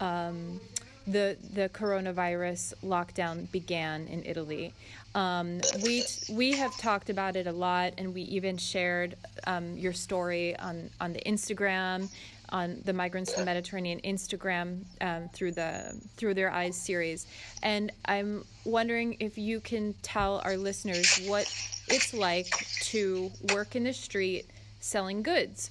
um, 0.00 0.60
the 1.06 1.36
the 1.52 1.68
coronavirus 1.68 2.74
lockdown 2.82 3.50
began 3.52 4.06
in 4.08 4.24
Italy. 4.24 4.72
Um, 5.14 5.60
we 5.82 6.04
we 6.30 6.52
have 6.52 6.76
talked 6.78 7.10
about 7.10 7.36
it 7.36 7.46
a 7.46 7.52
lot, 7.52 7.94
and 7.98 8.14
we 8.14 8.22
even 8.22 8.56
shared 8.56 9.16
um, 9.46 9.76
your 9.76 9.92
story 9.92 10.56
on 10.58 10.90
on 11.00 11.12
the 11.12 11.20
Instagram, 11.20 12.08
on 12.50 12.80
the 12.84 12.92
Migrants 12.92 13.32
to 13.32 13.40
the 13.40 13.44
Mediterranean 13.44 14.00
Instagram 14.04 14.84
um, 15.00 15.28
through 15.32 15.52
the 15.52 16.00
through 16.16 16.34
their 16.34 16.50
eyes 16.50 16.76
series. 16.76 17.26
And 17.62 17.92
I'm 18.04 18.44
wondering 18.64 19.16
if 19.20 19.38
you 19.38 19.60
can 19.60 19.94
tell 20.02 20.40
our 20.44 20.56
listeners 20.56 21.20
what 21.26 21.46
it's 21.88 22.14
like 22.14 22.48
to 22.82 23.30
work 23.52 23.76
in 23.76 23.84
the 23.84 23.92
street 23.92 24.46
selling 24.80 25.22
goods. 25.22 25.70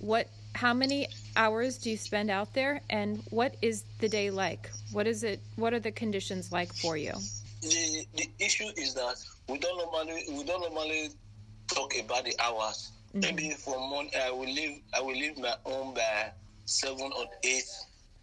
What 0.00 0.28
how 0.54 0.72
many 0.72 1.08
hours 1.36 1.78
do 1.78 1.90
you 1.90 1.96
spend 1.96 2.30
out 2.30 2.52
there 2.54 2.80
and 2.90 3.22
what 3.30 3.56
is 3.60 3.84
the 3.98 4.08
day 4.08 4.30
like? 4.30 4.70
What 4.92 5.06
is 5.06 5.24
it 5.24 5.40
what 5.56 5.72
are 5.74 5.80
the 5.80 5.92
conditions 5.92 6.52
like 6.52 6.72
for 6.74 6.96
you? 6.96 7.12
The 7.62 8.06
the 8.16 8.28
issue 8.38 8.68
is 8.76 8.94
that 8.94 9.16
we 9.48 9.58
don't 9.58 9.78
normally 9.78 10.24
we 10.30 10.44
don't 10.44 10.60
normally 10.60 11.10
talk 11.68 11.94
about 11.98 12.24
the 12.24 12.34
hours. 12.40 12.92
Mm-hmm. 13.14 13.20
Maybe 13.20 13.50
for 13.50 13.78
morning 13.78 14.10
I 14.20 14.30
will 14.30 14.40
leave 14.40 14.82
I 14.92 15.00
will 15.00 15.14
leave 15.14 15.38
my 15.38 15.54
home 15.64 15.94
by 15.94 16.32
seven 16.64 17.12
or 17.16 17.26
eight 17.44 17.64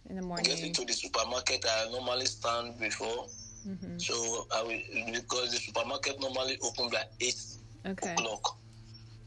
in 0.09 0.17
the 0.17 0.21
morning. 0.21 0.43
Get 0.45 0.63
into 0.63 0.83
the 0.83 0.91
supermarket 0.91 1.65
I 1.65 1.89
normally 1.91 2.25
stand 2.25 2.77
before. 2.77 3.27
Mm-hmm. 3.65 3.97
So 3.97 4.47
I 4.53 4.63
will 4.63 5.13
because 5.13 5.51
the 5.51 5.57
supermarket 5.57 6.19
normally 6.19 6.57
open 6.61 6.89
by 6.89 7.03
eight 7.21 7.39
okay. 7.87 8.13
o'clock. 8.13 8.57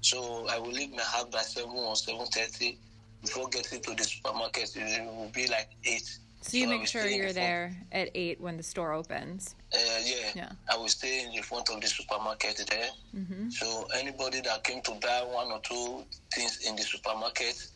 So 0.02 0.46
I 0.50 0.58
will 0.58 0.72
leave 0.72 0.90
my 0.90 1.02
house 1.02 1.30
by 1.30 1.40
seven 1.40 1.70
or 1.70 1.96
seven 1.96 2.26
thirty. 2.26 2.78
Before 3.22 3.48
getting 3.48 3.80
to 3.80 3.94
the 3.94 4.04
supermarket, 4.04 4.70
it 4.76 5.02
will 5.02 5.30
be 5.32 5.46
like 5.46 5.70
eight. 5.84 6.18
So 6.44 6.58
you 6.58 6.64
so 6.64 6.70
make 6.70 6.86
sure 6.86 7.06
you're 7.06 7.32
there 7.32 7.74
at 7.90 8.10
eight 8.14 8.38
when 8.38 8.58
the 8.58 8.62
store 8.62 8.92
opens. 8.92 9.54
Uh, 9.72 9.78
yeah. 10.04 10.30
yeah. 10.34 10.52
I 10.70 10.76
will 10.76 10.88
stay 10.88 11.24
in 11.24 11.32
the 11.32 11.40
front 11.40 11.70
of 11.70 11.80
the 11.80 11.86
supermarket 11.86 12.62
there. 12.70 12.90
Mm-hmm. 13.16 13.48
So 13.48 13.86
anybody 13.96 14.42
that 14.42 14.62
came 14.62 14.82
to 14.82 14.92
buy 15.00 15.24
one 15.26 15.50
or 15.50 15.60
two 15.60 16.04
things 16.34 16.66
in 16.68 16.76
the 16.76 16.82
supermarket, 16.82 17.66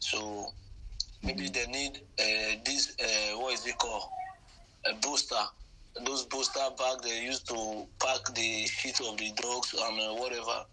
so 0.00 0.52
maybe 1.22 1.48
mm-hmm. 1.48 1.52
they 1.52 1.78
need 1.78 2.00
uh, 2.18 2.60
this. 2.64 2.94
Uh, 3.00 3.38
what 3.38 3.54
is 3.54 3.66
it 3.66 3.78
called? 3.78 4.04
A 4.86 4.94
booster 5.00 5.44
those 6.04 6.24
booster 6.26 6.60
bags 6.78 7.02
they 7.02 7.22
used 7.22 7.48
to 7.48 7.86
pack 7.98 8.34
the 8.34 8.66
shit 8.66 9.00
of 9.00 9.16
the 9.16 9.32
dogs 9.32 9.74
and 9.74 10.00
uh, 10.00 10.14
whatever. 10.14 10.64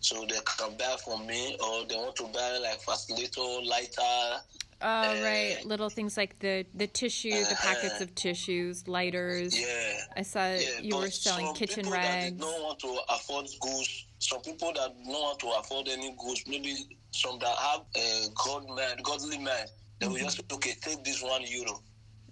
So 0.00 0.26
they 0.26 0.38
can 0.44 0.76
buy 0.76 0.96
from 1.04 1.26
me, 1.26 1.56
or 1.62 1.84
they 1.86 1.96
want 1.96 2.16
to 2.16 2.24
buy 2.24 2.58
like 2.62 2.82
facilitator, 2.82 3.66
lighter. 3.66 4.42
Oh 4.82 5.22
right, 5.22 5.58
little 5.64 5.88
things 5.88 6.16
like 6.16 6.38
the 6.38 6.66
the 6.74 6.86
tissue, 6.86 7.32
uh, 7.32 7.48
the 7.48 7.54
packets 7.54 8.00
of 8.00 8.14
tissues, 8.14 8.86
lighters. 8.86 9.58
Yeah, 9.58 10.00
I 10.16 10.22
saw 10.22 10.52
yeah, 10.52 10.80
you 10.82 10.96
were 10.96 11.10
selling 11.10 11.54
kitchen 11.54 11.88
rags. 11.88 12.36
That 12.36 12.40
don't 12.40 12.62
want 12.62 12.78
to 12.80 12.98
afford 13.10 13.46
goods. 13.60 14.06
Some 14.18 14.42
people 14.42 14.72
that 14.74 14.92
don't 15.04 15.06
want 15.06 15.38
to 15.40 15.48
afford 15.58 15.88
any 15.88 16.14
goods, 16.18 16.44
maybe 16.46 16.74
some 17.10 17.38
that 17.38 17.56
have 17.56 17.82
a 17.96 18.26
god 18.34 18.68
man, 18.68 18.96
godly 19.02 19.38
man, 19.38 19.66
they 19.98 20.06
mm-hmm. 20.06 20.12
will 20.14 20.20
just 20.20 20.52
okay, 20.52 20.74
take 20.82 21.02
this 21.04 21.22
one 21.22 21.42
euro 21.46 21.80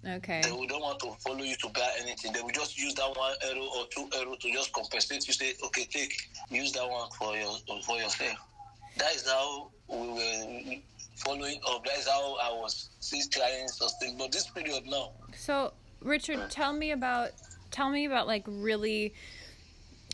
Okay. 0.07 0.41
They 0.43 0.51
will 0.51 0.67
don't 0.67 0.81
want 0.81 0.99
to 0.99 1.13
follow 1.19 1.41
you 1.41 1.55
to 1.55 1.69
buy 1.69 1.89
anything. 1.99 2.31
They 2.31 2.41
will 2.41 2.51
just 2.51 2.77
use 2.77 2.93
that 2.95 3.09
one 3.15 3.33
euro 3.43 3.65
or 3.65 3.85
two 3.89 4.07
euro 4.13 4.35
to 4.35 4.51
just 4.51 4.71
compensate 4.71 5.27
you. 5.27 5.33
Say, 5.33 5.53
okay, 5.65 5.85
take, 5.85 6.13
use 6.49 6.71
that 6.73 6.87
one 6.87 7.09
for 7.17 7.35
your 7.35 7.57
for 7.85 7.97
yourself. 7.97 8.37
That 8.97 9.15
is 9.15 9.27
how 9.27 9.71
we 9.87 10.07
were 10.07 10.75
following 11.15 11.59
up. 11.67 11.85
That 11.85 11.97
is 11.97 12.07
how 12.07 12.37
I 12.41 12.51
was 12.51 12.89
still 12.99 13.21
trying 13.31 13.67
sustain. 13.67 14.17
But 14.17 14.31
this 14.31 14.47
period 14.49 14.83
now. 14.85 15.11
So, 15.35 15.73
Richard, 16.01 16.49
tell 16.49 16.73
me 16.73 16.91
about 16.91 17.31
tell 17.71 17.89
me 17.89 18.05
about 18.05 18.27
like 18.27 18.43
really 18.47 19.13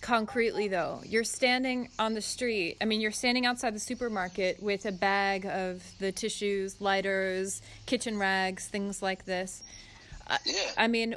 concretely 0.02 0.68
though 0.68 1.00
you're 1.06 1.24
standing 1.24 1.88
on 2.00 2.16
the 2.16 2.22
street 2.22 2.76
i 2.82 2.86
mean 2.86 3.00
you're 3.00 3.12
standing 3.12 3.46
outside 3.46 3.76
the 3.76 3.80
supermarket 3.80 4.62
with 4.62 4.86
a 4.88 4.92
bag 4.92 5.46
of 5.46 5.84
the 6.00 6.12
tissues 6.12 6.82
lighters 6.82 7.62
kitchen 7.86 8.18
rags 8.18 8.68
things 8.68 9.04
like 9.04 9.26
this 9.26 9.62
yeah. 10.44 10.72
i 10.76 10.88
mean 10.88 11.16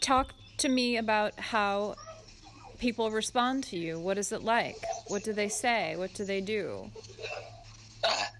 talk 0.00 0.32
to 0.56 0.70
me 0.70 0.96
about 0.96 1.38
how 1.38 1.94
people 2.78 3.10
respond 3.10 3.62
to 3.62 3.76
you 3.76 3.98
what 3.98 4.16
is 4.16 4.32
it 4.32 4.42
like 4.42 4.76
what 5.08 5.22
do 5.22 5.34
they 5.34 5.48
say 5.48 5.94
what 5.96 6.12
do 6.14 6.24
they 6.24 6.40
do 6.40 6.90
ah, 8.04 8.30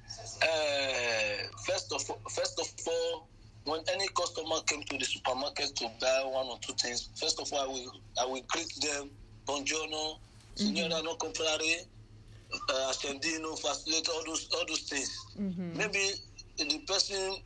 of 1.99 2.33
first 2.33 2.59
of 2.61 2.69
all 2.87 3.29
when 3.65 3.81
any 3.93 4.09
customer 4.09 4.57
came 4.67 4.83
to 4.85 4.97
the 4.97 5.05
supermarket 5.05 5.75
to 5.77 5.85
buy 6.01 6.23
one 6.25 6.47
or 6.47 6.59
two 6.61 6.73
things 6.75 7.11
first 7.15 7.41
of 7.41 7.53
all 7.53 7.61
i 7.61 7.67
will 7.67 7.93
i 8.23 8.25
will 8.25 8.43
greet 8.49 8.73
them 8.81 9.11
buongiorno, 9.49 10.21
signora 10.55 10.97
mm-hmm. 10.97 11.05
non 11.07 11.17
comprare, 11.17 11.89
uh, 12.69 12.91
accendino, 12.91 13.57
facilitate, 13.57 14.11
all 14.11 14.25
those, 14.27 14.49
all 14.53 14.67
those 14.69 14.83
things. 14.83 15.11
Mm-hmm. 15.41 15.77
Maybe 15.77 16.13
the 16.59 16.79
person, 16.87 17.37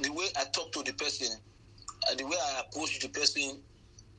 the 0.00 0.10
way 0.10 0.26
I 0.36 0.44
talk 0.52 0.72
to 0.72 0.82
the 0.82 0.92
person, 0.94 1.38
uh, 2.10 2.14
the 2.16 2.24
way 2.24 2.36
I 2.36 2.62
approach 2.66 2.98
the 2.98 3.08
person, 3.08 3.62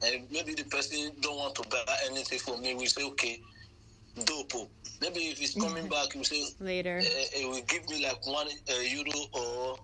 and 0.02 0.16
uh, 0.16 0.26
maybe 0.32 0.54
the 0.54 0.64
person 0.64 1.12
don't 1.20 1.36
want 1.38 1.56
to 1.56 1.64
buy 1.70 1.84
anything 2.10 2.40
from 2.40 2.62
me, 2.62 2.74
we 2.74 2.86
say, 2.86 3.04
okay, 3.04 3.42
dopo. 4.26 4.68
Maybe 5.02 5.20
if 5.30 5.38
he's 5.38 5.56
coming 5.56 5.88
back, 5.96 6.16
you 6.16 6.24
say, 6.24 6.46
later, 6.60 7.02
uh, 7.04 7.38
he 7.38 7.46
will 7.46 7.62
give 7.64 7.88
me 7.90 8.06
like 8.06 8.26
one 8.26 8.48
uh, 8.48 8.74
euro 8.80 9.12
or 9.34 9.80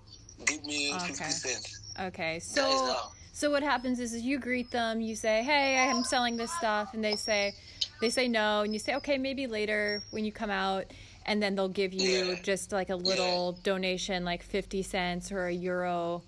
give 0.46 0.64
me 0.66 0.94
okay. 0.94 1.08
50 1.08 1.24
cents. 1.24 1.82
Okay, 2.00 2.40
so 2.40 2.98
so 3.32 3.52
what 3.52 3.64
happens 3.64 4.00
is, 4.00 4.14
is 4.14 4.22
you 4.22 4.40
greet 4.40 4.72
them, 4.72 5.02
you 5.02 5.16
say, 5.16 5.44
"Hey, 5.44 5.78
I'm 5.78 6.04
selling 6.04 6.38
this 6.38 6.52
stuff," 6.54 6.94
and 6.94 7.04
they 7.04 7.16
say, 7.16 7.54
they 8.02 8.10
say 8.10 8.28
no, 8.28 8.62
and 8.62 8.74
you 8.74 8.80
say, 8.80 8.96
"Okay, 8.96 9.18
maybe 9.18 9.48
later 9.48 10.02
when 10.12 10.26
you 10.26 10.32
come 10.32 10.50
out." 10.50 10.86
And 11.28 11.42
then 11.42 11.56
they'll 11.56 11.68
give 11.68 11.92
you 11.92 12.26
yeah. 12.26 12.36
just 12.44 12.72
like 12.72 12.92
a 12.92 12.96
little 12.96 13.56
yeah. 13.56 13.64
donation, 13.64 14.24
like 14.24 14.44
fifty 14.44 14.84
cents 14.84 15.32
or 15.32 15.48
a 15.48 15.54
euro, 15.54 16.22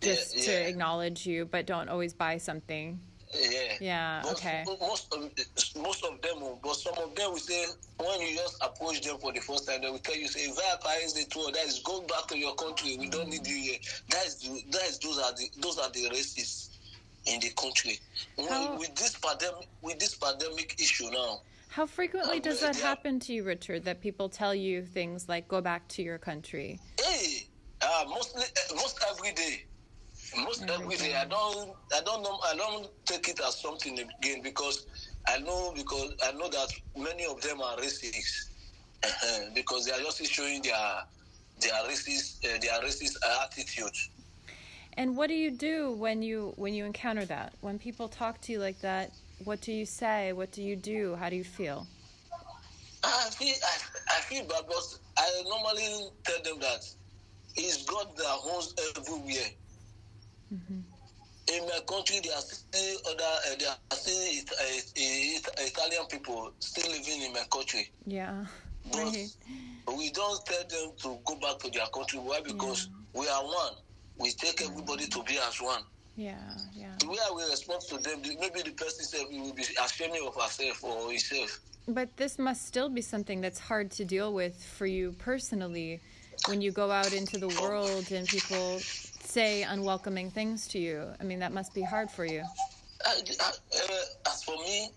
just 0.00 0.36
yeah, 0.36 0.44
to 0.44 0.68
acknowledge 0.68 1.26
you, 1.26 1.44
but 1.44 1.66
don't 1.66 1.88
always 1.88 2.14
buy 2.14 2.38
something. 2.38 3.00
Yeah. 3.34 3.72
Yeah. 3.80 4.22
Most, 4.24 4.36
okay. 4.36 4.64
Most 4.66 5.14
of 5.14 5.30
most 5.82 6.04
of 6.04 6.20
them, 6.22 6.58
but 6.62 6.74
some 6.74 6.94
of 6.98 7.14
them 7.14 7.32
will 7.32 7.38
say 7.38 7.66
when 7.98 8.20
you 8.20 8.36
just 8.36 8.62
approach 8.62 9.00
them 9.02 9.18
for 9.18 9.32
the 9.32 9.40
first 9.40 9.68
time, 9.68 9.82
they 9.82 9.90
will 9.90 9.98
tell 9.98 10.16
you, 10.16 10.28
"Say, 10.28 10.50
Via 10.52 11.04
is 11.04 11.14
the 11.14 11.24
tour. 11.30 11.50
That 11.52 11.66
is 11.66 11.80
go 11.80 12.02
back 12.02 12.26
to 12.28 12.38
your 12.38 12.54
country. 12.54 12.96
We 12.98 13.08
don't 13.08 13.28
need 13.28 13.46
you 13.46 13.56
here." 13.56 13.78
That 14.10 14.26
is 14.26 14.40
that 14.70 14.82
is 14.82 14.98
those 14.98 15.18
are 15.18 15.32
the 15.32 15.48
those 15.60 15.78
are 15.78 15.90
the 15.90 16.08
racists 16.10 16.68
in 17.26 17.40
the 17.40 17.50
country. 17.50 17.98
How, 18.48 18.78
with 18.78 18.94
this 18.96 19.16
pandemic, 19.18 19.68
with 19.82 19.98
this 19.98 20.14
pandemic 20.14 20.80
issue 20.80 21.10
now. 21.10 21.40
How 21.68 21.86
frequently 21.86 22.38
does 22.38 22.60
that 22.60 22.76
happen 22.76 23.18
to 23.20 23.32
you, 23.32 23.42
Richard? 23.42 23.84
That 23.84 24.00
people 24.00 24.28
tell 24.28 24.54
you 24.54 24.84
things 24.84 25.28
like 25.28 25.48
"go 25.48 25.60
back 25.60 25.88
to 25.88 26.02
your 26.02 26.18
country"? 26.18 26.78
Hey, 27.00 27.48
uh, 27.82 28.04
mostly, 28.08 28.44
uh, 28.44 28.74
most 28.76 29.04
every 29.10 29.32
day 29.32 29.64
most 30.36 30.68
every 30.68 30.96
day. 30.96 31.14
I 31.14 31.24
don't 31.24 31.76
I 31.94 32.00
don't 32.04 32.22
know 32.22 32.38
I 32.44 32.56
don't 32.56 32.88
take 33.04 33.28
it 33.28 33.40
as 33.40 33.60
something 33.60 33.98
again 33.98 34.42
because 34.42 34.86
I 35.28 35.38
know 35.38 35.72
because 35.74 36.14
I 36.24 36.32
know 36.32 36.48
that 36.48 36.68
many 36.96 37.24
of 37.26 37.40
them 37.40 37.60
are 37.60 37.76
racist 37.76 38.50
because 39.54 39.86
they 39.86 39.92
are 39.92 40.00
just 40.00 40.24
showing 40.26 40.62
their 40.62 41.02
their 41.60 41.72
racist 41.88 42.44
uh, 42.44 42.58
their 42.60 42.80
racist 42.82 43.16
attitude. 43.42 43.96
And 44.96 45.16
what 45.16 45.28
do 45.28 45.34
you 45.34 45.50
do 45.50 45.92
when 45.92 46.22
you 46.22 46.52
when 46.56 46.74
you 46.74 46.84
encounter 46.84 47.24
that? 47.26 47.52
When 47.60 47.78
people 47.78 48.08
talk 48.08 48.40
to 48.42 48.52
you 48.52 48.58
like 48.58 48.80
that, 48.80 49.10
what 49.44 49.60
do 49.60 49.72
you 49.72 49.86
say? 49.86 50.32
What 50.32 50.52
do 50.52 50.62
you 50.62 50.76
do? 50.76 51.16
How 51.16 51.28
do 51.28 51.36
you 51.36 51.44
feel? 51.44 51.86
I 53.02 53.28
feel 53.30 53.54
I, 53.64 54.16
I 54.16 54.20
feel 54.22 54.44
bad, 54.44 54.64
but 54.66 54.98
I 55.18 55.42
normally 55.44 56.08
tell 56.24 56.42
them 56.42 56.60
that 56.60 56.86
it's 57.56 57.84
God 57.84 58.16
that 58.16 58.38
owns 58.44 58.74
everywhere. 58.96 59.50
Mm-hmm. 60.54 60.80
In 61.54 61.66
my 61.66 61.80
country, 61.86 62.20
there 62.24 62.34
are 62.34 62.40
still 62.40 62.98
other, 63.10 63.24
uh, 63.24 63.54
there 63.58 63.68
are 63.68 63.96
still 63.96 64.44
uh, 64.58 65.66
Italian 65.66 66.06
people 66.10 66.52
still 66.58 66.90
living 66.90 67.22
in 67.22 67.32
my 67.32 67.44
country. 67.50 67.90
Yeah. 68.06 68.46
But 68.90 69.12
we 69.96 70.10
don't 70.10 70.44
tell 70.46 70.64
them 70.68 70.92
to 71.02 71.18
go 71.24 71.36
back 71.36 71.58
to 71.60 71.70
their 71.70 71.86
country. 71.86 72.18
Why? 72.18 72.40
Because 72.40 72.88
yeah. 72.88 73.20
we 73.20 73.28
are 73.28 73.44
one. 73.44 73.74
We 74.18 74.30
take 74.32 74.62
everybody 74.62 75.06
to 75.06 75.22
be 75.24 75.38
as 75.38 75.60
one. 75.60 75.82
Yeah, 76.16 76.36
yeah. 76.72 76.94
The 77.00 77.08
way 77.08 77.16
I 77.28 77.30
will 77.32 77.50
respond 77.50 77.82
to 77.88 77.98
them, 77.98 78.22
maybe 78.22 78.62
the 78.62 78.70
person 78.70 79.04
said 79.04 79.22
we 79.30 79.40
will 79.40 79.52
be 79.52 79.64
ashamed 79.84 80.16
of 80.24 80.34
herself 80.40 80.84
or 80.84 81.10
himself. 81.10 81.58
But 81.88 82.16
this 82.16 82.38
must 82.38 82.64
still 82.64 82.88
be 82.88 83.02
something 83.02 83.40
that's 83.40 83.58
hard 83.58 83.90
to 83.92 84.04
deal 84.04 84.32
with 84.32 84.62
for 84.64 84.86
you 84.86 85.12
personally 85.18 86.00
when 86.46 86.60
you 86.60 86.70
go 86.70 86.90
out 86.90 87.12
into 87.12 87.38
the 87.38 87.48
world 87.60 88.10
and 88.12 88.26
people 88.26 88.80
say 89.34 89.64
unwelcoming 89.64 90.30
things 90.30 90.68
to 90.68 90.78
you. 90.78 91.02
I 91.20 91.24
mean, 91.24 91.40
that 91.40 91.52
must 91.52 91.74
be 91.74 91.82
hard 91.82 92.08
for 92.08 92.24
you. 92.24 92.42
I, 93.04 93.20
I, 93.40 93.50
uh, 93.50 94.30
as 94.30 94.44
for 94.44 94.56
me, 94.58 94.90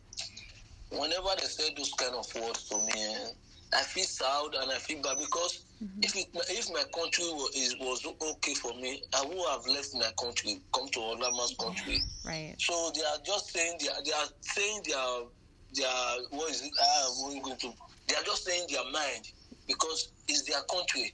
whenever 0.91 1.29
they 1.39 1.47
say 1.47 1.73
those 1.75 1.91
kind 1.93 2.13
of 2.13 2.27
words 2.35 2.69
to 2.69 2.77
me, 2.77 2.93
eh, 2.95 3.29
I 3.73 3.81
feel 3.81 4.05
sad 4.05 4.53
and 4.61 4.71
I 4.71 4.77
feel 4.77 5.01
bad 5.01 5.17
because 5.17 5.65
mm-hmm. 5.83 6.03
if 6.03 6.15
it, 6.15 6.27
if 6.33 6.69
my 6.71 6.83
country 6.93 7.25
was, 7.25 7.75
was 7.79 8.05
okay 8.31 8.53
for 8.53 8.73
me, 8.75 9.01
I 9.13 9.25
would 9.25 9.49
have 9.49 9.65
left 9.65 9.95
my 9.95 10.11
country, 10.21 10.61
come 10.71 10.87
to 10.89 10.99
another 11.01 11.35
man's 11.35 11.55
country. 11.59 11.99
Right. 12.23 12.55
So 12.59 12.91
they 12.93 13.01
are 13.01 13.19
just 13.25 13.51
saying 13.51 13.77
they 13.81 13.89
are, 13.89 14.03
they 14.05 14.11
are 14.11 14.29
saying 14.41 14.81
their 14.85 15.25
their 15.73 16.27
what 16.29 16.51
is 16.51 16.61
it? 16.61 16.71
Ah, 16.79 17.07
I'm 17.27 17.41
going 17.41 17.57
to. 17.57 17.73
They 18.07 18.15
are 18.15 18.23
just 18.23 18.45
saying 18.45 18.67
their 18.69 18.89
mind 18.91 19.31
because 19.67 20.11
it's 20.29 20.43
their 20.43 20.61
country. 20.61 21.11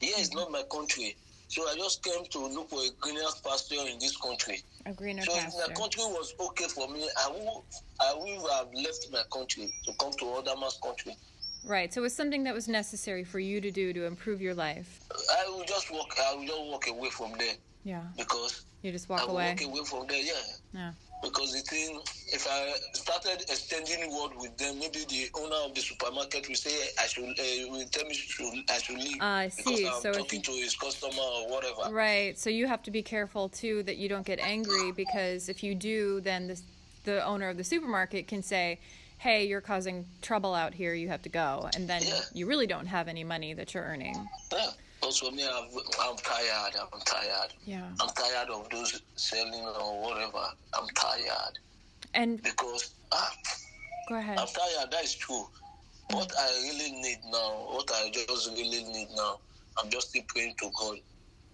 Here 0.00 0.12
mm-hmm. 0.12 0.22
is 0.22 0.32
not 0.32 0.50
my 0.52 0.62
country. 0.70 1.16
So 1.50 1.68
I 1.68 1.74
just 1.74 2.04
came 2.04 2.24
to 2.26 2.46
look 2.46 2.70
for 2.70 2.78
a 2.80 2.90
greener 3.00 3.22
pasture 3.44 3.74
in 3.90 3.98
this 3.98 4.16
country. 4.16 4.62
A 4.86 4.92
greener 4.92 5.22
so 5.22 5.32
pasture. 5.32 5.48
if 5.48 5.68
my 5.68 5.74
country 5.74 6.04
was 6.04 6.32
okay 6.38 6.68
for 6.68 6.86
me, 6.86 7.08
I 7.18 7.28
would 7.28 7.62
I 8.00 8.14
would 8.16 8.50
have 8.52 8.68
left 8.72 9.08
my 9.10 9.24
country 9.32 9.74
to 9.84 9.92
come 9.98 10.12
to 10.20 10.26
other 10.30 10.54
man's 10.60 10.78
country. 10.80 11.16
Right. 11.66 11.92
So 11.92 12.02
it 12.02 12.02
was 12.02 12.14
something 12.14 12.44
that 12.44 12.54
was 12.54 12.68
necessary 12.68 13.24
for 13.24 13.40
you 13.40 13.60
to 13.62 13.72
do 13.72 13.92
to 13.92 14.04
improve 14.04 14.40
your 14.40 14.54
life. 14.54 15.00
I 15.10 15.50
will 15.50 15.64
just 15.64 15.90
walk. 15.90 16.14
I 16.24 16.36
will 16.36 16.46
just 16.46 16.62
walk 16.66 16.86
away 16.88 17.10
from 17.10 17.32
there. 17.36 17.54
Yeah. 17.82 18.02
Because 18.16 18.64
you 18.82 18.92
just 18.92 19.08
walk 19.08 19.28
away. 19.28 19.46
I 19.46 19.50
away. 19.50 19.66
walk 19.66 19.74
away 19.74 19.84
from 19.86 20.06
there. 20.06 20.22
Yeah. 20.22 20.32
Yeah. 20.72 20.92
Because 21.22 21.52
the 21.52 21.60
thing, 21.60 22.00
if 22.28 22.46
I 22.48 22.72
started 22.94 23.42
extending 23.42 24.10
word 24.10 24.30
with 24.38 24.56
them, 24.56 24.78
maybe 24.78 25.04
the 25.08 25.28
owner 25.34 25.56
of 25.66 25.74
the 25.74 25.80
supermarket 25.82 26.48
will 26.48 26.54
say 26.54 26.88
I 26.98 27.06
should, 27.06 27.24
uh, 27.24 27.70
will 27.70 27.84
tell 27.90 28.06
me 28.06 28.14
should, 28.14 28.54
I 28.70 28.78
should 28.78 28.96
leave. 28.98 29.20
Uh, 29.20 29.24
I 29.24 29.48
see. 29.48 29.62
Because 29.76 29.96
I'm 29.96 30.00
so 30.00 30.12
talking 30.14 30.42
to 30.42 30.52
his 30.52 30.74
customer 30.76 31.22
or 31.22 31.50
whatever. 31.50 31.92
Right. 31.94 32.38
So 32.38 32.48
you 32.48 32.66
have 32.66 32.82
to 32.84 32.90
be 32.90 33.02
careful 33.02 33.48
too 33.50 33.82
that 33.82 33.98
you 33.98 34.08
don't 34.08 34.24
get 34.24 34.38
angry 34.40 34.92
because 34.92 35.48
if 35.48 35.62
you 35.62 35.74
do, 35.74 36.20
then 36.20 36.48
the 36.48 36.60
the 37.04 37.24
owner 37.24 37.48
of 37.48 37.56
the 37.56 37.64
supermarket 37.64 38.28
can 38.28 38.42
say, 38.42 38.78
hey, 39.18 39.46
you're 39.46 39.60
causing 39.60 40.04
trouble 40.22 40.54
out 40.54 40.74
here, 40.74 40.94
you 40.94 41.08
have 41.08 41.22
to 41.22 41.28
go. 41.28 41.68
And 41.74 41.88
then 41.88 42.02
Yeah. 42.02 42.20
you 42.34 42.46
really 42.46 42.66
don't 42.66 42.86
have 42.86 43.08
any 43.08 43.24
money 43.24 43.54
that 43.54 43.72
you're 43.74 43.84
earning. 43.84 44.28
Yeah. 44.52 44.70
Also, 45.02 45.30
me, 45.30 45.44
I'm, 45.44 45.68
I'm 46.02 46.16
tired. 46.16 46.74
I'm 46.76 47.00
tired. 47.06 47.52
Yeah. 47.64 47.90
I'm 48.00 48.08
tired 48.10 48.50
of 48.50 48.68
those 48.70 49.00
selling 49.16 49.64
or 49.64 50.02
whatever. 50.02 50.44
I'm 50.74 50.86
tired 50.94 51.58
And 52.14 52.42
because 52.42 52.94
ah, 53.12 53.32
go 54.08 54.16
ahead. 54.16 54.38
I'm 54.38 54.46
tired. 54.46 54.90
That 54.90 55.04
is 55.04 55.14
true. 55.16 55.44
What 56.10 56.32
I 56.38 56.48
really 56.64 56.92
need 56.92 57.18
now, 57.30 57.66
what 57.70 57.90
I 57.94 58.10
just 58.10 58.50
really 58.50 58.84
need 58.84 59.08
now, 59.16 59.38
I'm 59.82 59.90
just 59.90 60.08
still 60.10 60.22
praying 60.28 60.54
to 60.60 60.70
God. 60.78 60.96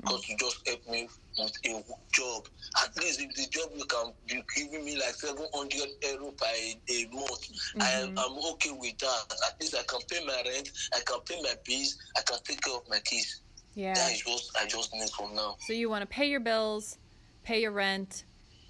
God 0.04 0.20
to 0.22 0.36
just 0.36 0.58
help 0.66 0.80
me 0.88 1.08
with 1.38 1.52
a 1.64 1.82
job. 2.12 2.48
At 2.82 2.96
least 2.98 3.20
if 3.20 3.34
the 3.34 3.46
job 3.50 3.70
you 3.74 3.84
can 3.84 4.12
be 4.26 4.42
giving 4.54 4.84
me 4.84 4.96
like 4.96 5.14
700 5.14 5.88
euro 6.02 6.30
per 6.32 6.46
a, 6.46 7.08
month, 7.12 7.48
I 7.80 7.90
am, 7.92 8.08
mm-hmm. 8.08 8.18
I'm 8.18 8.52
okay 8.52 8.70
with 8.72 8.98
that. 8.98 9.34
At 9.48 9.60
least 9.60 9.76
I 9.76 9.82
can 9.86 10.00
pay 10.10 10.24
my 10.24 10.42
rent, 10.46 10.70
I 10.94 11.00
can 11.04 11.20
pay 11.20 11.40
my 11.42 11.54
bills, 11.64 11.98
I 12.16 12.22
can 12.22 12.38
take 12.44 12.60
care 12.62 12.74
of 12.74 12.88
my 12.88 13.00
kids. 13.00 13.40
Yeah. 13.74 13.94
That 13.94 14.12
is 14.12 14.22
what 14.24 14.42
I 14.60 14.66
just 14.66 14.92
need 14.94 15.10
from 15.10 15.34
now. 15.34 15.56
So 15.66 15.72
you 15.72 15.90
want 15.90 16.02
to 16.02 16.06
pay 16.06 16.28
your 16.28 16.40
bills, 16.40 16.98
pay 17.44 17.60
your 17.60 17.72
rent, 17.72 18.24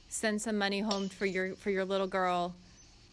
send 0.08 0.42
some 0.42 0.58
money 0.58 0.80
home 0.80 1.08
for 1.08 1.26
your 1.26 1.54
for 1.54 1.70
your 1.70 1.84
little 1.84 2.08
girl, 2.08 2.54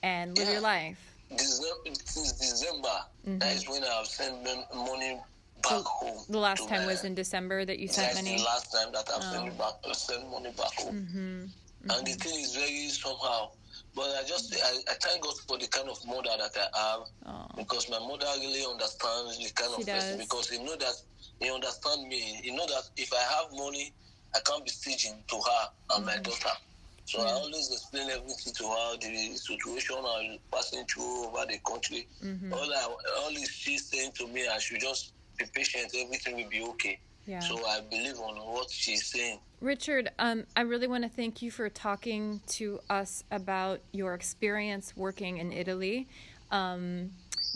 and 0.01 0.35
live 0.37 0.47
Yeah. 0.47 0.53
your 0.53 0.61
life. 0.61 0.99
December, 1.29 1.95
since 2.03 2.33
December, 2.33 2.87
that 3.25 3.39
mm-hmm. 3.39 3.57
is 3.57 3.69
when 3.69 3.83
I 3.83 3.93
have 3.97 4.07
sent 4.07 4.43
money 4.75 5.19
back 5.63 5.83
home. 5.83 6.17
Mm-hmm. 6.17 6.31
The 6.33 6.39
last 6.39 6.67
time 6.69 6.81
my- 6.81 6.87
was 6.87 7.03
in 7.03 7.15
December 7.15 7.65
that 7.65 7.79
you 7.79 7.87
sent 7.87 8.15
money. 8.15 8.37
the 8.37 8.43
last 8.43 8.71
time 8.71 8.91
that 8.93 9.09
I've 9.09 9.23
Oh. 9.23 9.31
sent, 9.45 9.57
back, 9.57 9.73
sent 9.95 10.29
money 10.31 10.51
back 10.51 10.73
home. 10.79 10.95
Mm-hmm. 10.95 11.89
And 11.91 12.07
the 12.07 12.13
thing 12.13 12.39
is 12.39 12.55
very 12.55 12.87
somehow. 12.89 13.51
But 13.95 14.09
I 14.19 14.23
just 14.27 14.55
I, 14.55 14.91
I 14.91 14.95
thank 15.01 15.21
God 15.23 15.35
for 15.47 15.57
the 15.57 15.67
kind 15.67 15.87
of 15.89 15.97
mother 16.07 16.29
that 16.37 16.57
I 16.57 16.79
have 16.79 17.01
Oh. 17.25 17.47
because 17.57 17.89
my 17.89 17.99
mother 17.99 18.25
really 18.39 18.65
understands 18.65 19.37
the 19.37 19.49
kind 19.53 19.71
She 19.75 19.81
of 19.81 19.87
person 19.87 20.17
because 20.19 20.49
he 20.49 20.63
know 20.63 20.75
that 20.77 20.95
he 21.39 21.51
understand 21.51 22.07
me. 22.07 22.19
He 22.43 22.51
know 22.55 22.65
that 22.67 22.89
if 22.97 23.11
I 23.13 23.21
have 23.37 23.51
money, 23.53 23.93
I 24.35 24.39
can't 24.45 24.63
be 24.63 24.69
staging 24.71 25.23
to 25.27 25.35
her 25.35 25.69
and 25.95 26.05
my 26.05 26.17
daughter. 26.17 26.49
So 27.05 27.21
I 27.21 27.31
always 27.33 27.69
explain 27.71 28.09
everything 28.09 28.53
to 28.53 28.63
her, 28.63 28.97
the 28.97 29.35
situation 29.35 29.97
I'm 29.99 30.37
passing 30.51 30.85
through 30.85 31.25
over 31.27 31.45
the 31.45 31.59
country. 31.67 32.07
Mm-hmm. 32.23 32.53
All 32.53 32.73
I, 32.73 32.87
all 33.19 33.29
is 33.35 33.49
she's 33.49 33.85
saying 33.87 34.13
to 34.19 34.27
me, 34.27 34.47
I 34.47 34.57
should 34.57 34.79
just 34.79 35.11
be 35.37 35.45
patient. 35.53 35.93
Everything 35.95 36.35
will 36.37 36.49
be 36.49 36.61
okay. 36.63 36.99
Yeah. 37.25 37.39
So 37.39 37.65
I 37.65 37.81
believe 37.89 38.19
on 38.19 38.35
what 38.35 38.69
she's 38.69 39.05
saying. 39.05 39.39
Richard, 39.61 40.09
um, 40.19 40.43
I 40.57 40.61
really 40.61 40.87
want 40.87 41.03
to 41.03 41.09
thank 41.09 41.41
you 41.41 41.51
for 41.51 41.69
talking 41.69 42.41
to 42.49 42.81
us 42.89 43.23
about 43.31 43.79
your 43.93 44.13
experience 44.13 44.97
working 44.97 45.37
in 45.37 45.53
Italy. 45.53 46.07
Um, 46.51 47.11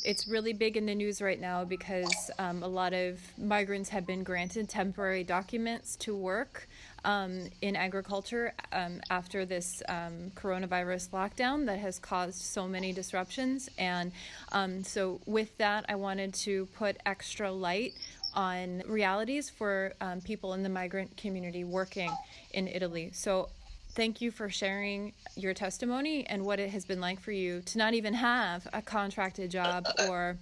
it's 0.06 0.26
really 0.28 0.54
big 0.54 0.78
in 0.78 0.86
the 0.86 0.96
news 0.96 1.22
right 1.22 1.40
now 1.40 1.66
because 1.66 2.32
um, 2.40 2.64
a 2.64 2.68
lot 2.68 2.94
of 2.94 3.20
migrants 3.38 3.90
have 3.90 4.08
been 4.08 4.24
granted 4.24 4.70
temporary 4.70 5.24
documents 5.24 5.98
to 5.98 6.16
work 6.16 6.70
um, 7.08 7.50
in 7.62 7.78
agriculture 7.78 8.54
um, 8.74 9.00
after 9.10 9.46
this 9.46 9.82
um, 9.88 10.30
coronavirus 10.36 11.10
lockdown 11.10 11.66
that 11.66 11.80
has 11.80 11.98
caused 11.98 12.36
so 12.36 12.68
many 12.68 12.92
disruptions. 12.92 13.70
And 13.78 14.12
um, 14.52 14.84
so, 14.84 15.22
with 15.26 15.58
that, 15.58 15.86
I 15.88 15.96
wanted 15.96 16.34
to 16.36 16.66
put 16.76 16.98
extra 17.06 17.50
light 17.50 17.94
on 18.36 18.84
realities 18.86 19.50
for 19.50 19.94
um, 20.02 20.20
people 20.20 20.54
in 20.54 20.64
the 20.64 20.70
migrant 20.70 21.16
community 21.16 21.64
working 21.64 22.12
in 22.54 22.68
Italy. 22.68 23.12
So, 23.14 23.50
thank 23.92 24.20
you 24.20 24.30
for 24.30 24.50
sharing 24.50 25.14
your 25.38 25.54
testimony 25.54 26.28
and 26.28 26.46
what 26.46 26.60
it 26.60 26.72
has 26.72 26.84
been 26.84 27.00
like 27.00 27.22
for 27.22 27.32
you 27.32 27.62
to 27.62 27.78
not 27.78 27.94
even 27.94 28.16
have 28.16 28.68
a 28.74 28.82
contracted 28.82 29.50
job 29.50 29.88
or 30.10 30.38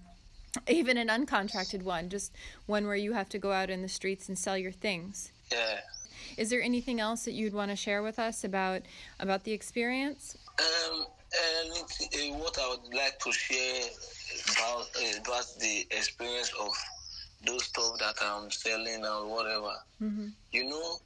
even 0.67 0.97
an 0.97 1.10
uncontracted 1.10 1.84
one, 1.84 2.10
just 2.10 2.32
one 2.65 2.88
where 2.88 2.95
you 2.95 3.13
have 3.13 3.30
to 3.30 3.38
go 3.38 3.51
out 3.51 3.69
in 3.69 3.84
the 3.84 3.89
streets 3.89 4.28
and 4.28 4.38
sell 4.38 4.58
your 4.58 4.71
things. 4.71 5.32
Yeah. 5.51 5.82
Is 6.38 6.50
there 6.50 6.62
anything 6.62 7.00
else 7.00 7.26
that 7.26 7.34
you'd 7.34 7.54
want 7.54 7.72
to 7.72 7.76
share 7.76 8.04
with 8.04 8.20
us 8.20 8.44
about 8.44 8.82
about 9.20 9.44
the 9.44 9.52
experience? 9.52 10.38
Um, 10.60 11.06
and 11.44 12.40
what 12.40 12.58
I 12.60 12.70
would 12.70 12.94
like 12.94 13.20
to 13.20 13.32
share 13.32 13.84
about 14.52 14.88
about 15.20 15.46
the 15.60 15.86
experience 15.92 16.52
of 16.60 16.72
those 17.46 17.66
stuff 17.66 17.98
that 18.00 18.16
I'm 18.22 18.50
selling 18.52 19.06
or 19.06 19.28
whatever. 19.28 19.74
Mm-hmm. 20.02 20.28
You 20.52 20.70
know, 20.70 20.98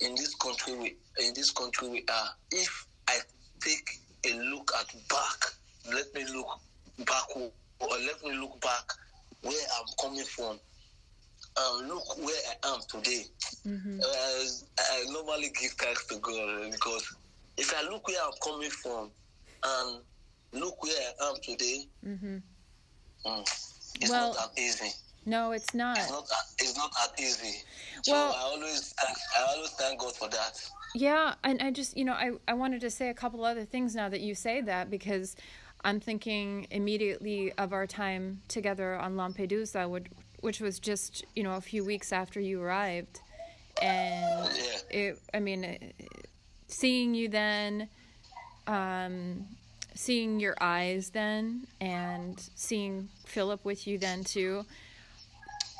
in 0.00 0.14
this 0.14 0.34
country, 0.34 0.74
we 0.74 0.96
in 1.24 1.34
this 1.34 1.50
country 1.50 1.88
we 1.88 2.04
are. 2.08 2.28
If 2.50 2.86
I 3.08 3.18
take 3.60 3.88
a 4.26 4.38
look 4.38 4.70
at 4.78 4.86
back, 5.08 5.92
let 5.92 6.14
me 6.14 6.24
look 6.32 6.60
back 7.06 7.36
or 7.36 7.50
let 7.80 8.22
me 8.24 8.32
look 8.38 8.60
back 8.60 8.92
where 9.42 9.66
I'm 9.78 9.86
coming 10.00 10.24
from, 10.24 10.58
and 11.56 11.88
look 11.88 12.16
where 12.18 12.34
I 12.62 12.68
am 12.74 12.80
today. 12.88 13.24
Mm-hmm. 13.66 14.00
Uh, 14.00 14.84
I 14.92 15.04
normally 15.12 15.50
give 15.60 15.72
thanks 15.72 16.06
to 16.06 16.18
God 16.18 16.70
because 16.70 17.16
if 17.56 17.72
I 17.76 17.88
look 17.88 18.06
where 18.08 18.16
I'm 18.24 18.32
coming 18.42 18.70
from 18.70 19.10
and 19.64 20.00
look 20.52 20.82
where 20.82 20.92
I 21.20 21.28
am 21.28 21.34
today, 21.42 21.84
Mm-hmm. 22.06 22.36
mm, 23.26 23.40
it's 24.00 24.10
Well- 24.10 24.34
not 24.34 24.54
that 24.54 24.60
easy. 24.62 24.90
No, 25.26 25.52
it's 25.52 25.72
not. 25.72 25.96
It's 25.96 26.10
not 26.10 26.28
that, 26.28 26.44
it's 26.58 26.76
not 26.76 26.90
that 26.92 27.18
easy. 27.18 27.62
So 28.02 28.12
Well- 28.12 28.32
I 28.34 28.40
always 28.40 28.92
thank, 28.92 29.16
I 29.38 29.54
always 29.54 29.70
thank 29.70 30.00
God 30.00 30.14
for 30.16 30.28
that. 30.28 30.60
Yeah, 30.94 31.34
and 31.42 31.62
I 31.62 31.70
just, 31.70 31.96
you 31.96 32.04
know, 32.04 32.12
I, 32.12 32.32
I 32.46 32.52
wanted 32.54 32.80
to 32.82 32.90
say 32.90 33.08
a 33.08 33.14
couple 33.14 33.44
other 33.44 33.64
things 33.64 33.94
now 33.94 34.08
that 34.10 34.20
you 34.20 34.34
say 34.34 34.60
that 34.60 34.90
because 34.90 35.34
I'm 35.82 35.98
thinking 35.98 36.66
immediately 36.70 37.52
of 37.54 37.72
our 37.72 37.86
time 37.86 38.42
together 38.48 38.94
on 38.96 39.16
Lampedusa, 39.16 39.88
which, 40.44 40.60
was 40.60 40.78
just, 40.78 41.24
you 41.34 41.42
know, 41.42 41.54
a 41.54 41.60
few 41.60 41.82
weeks 41.84 42.12
after 42.12 42.38
you 42.38 42.60
arrived. 42.62 43.20
And 43.80 44.50
it, 44.90 45.18
I 45.32 45.40
mean, 45.40 45.64
it- 45.64 45.94
seeing 46.68 47.14
you 47.14 47.28
then, 47.28 47.88
um, 48.66 49.46
seeing 49.94 50.40
your 50.40 50.54
eyes 50.60 51.10
then, 51.10 51.66
and 51.80 52.38
seeing 52.56 53.08
Philip 53.24 53.64
with 53.64 53.86
you 53.86 53.96
then 53.98 54.22
too, 54.24 54.64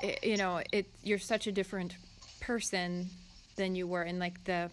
it, 0.02 0.24
you 0.24 0.36
know, 0.36 0.62
it 0.72 0.86
you're 1.02 1.18
such 1.18 1.46
a 1.46 1.52
different 1.52 1.94
person 2.40 3.08
than 3.56 3.74
you 3.74 3.86
were 3.86 4.02
in 4.04 4.18
like 4.18 4.42
the 4.44 4.70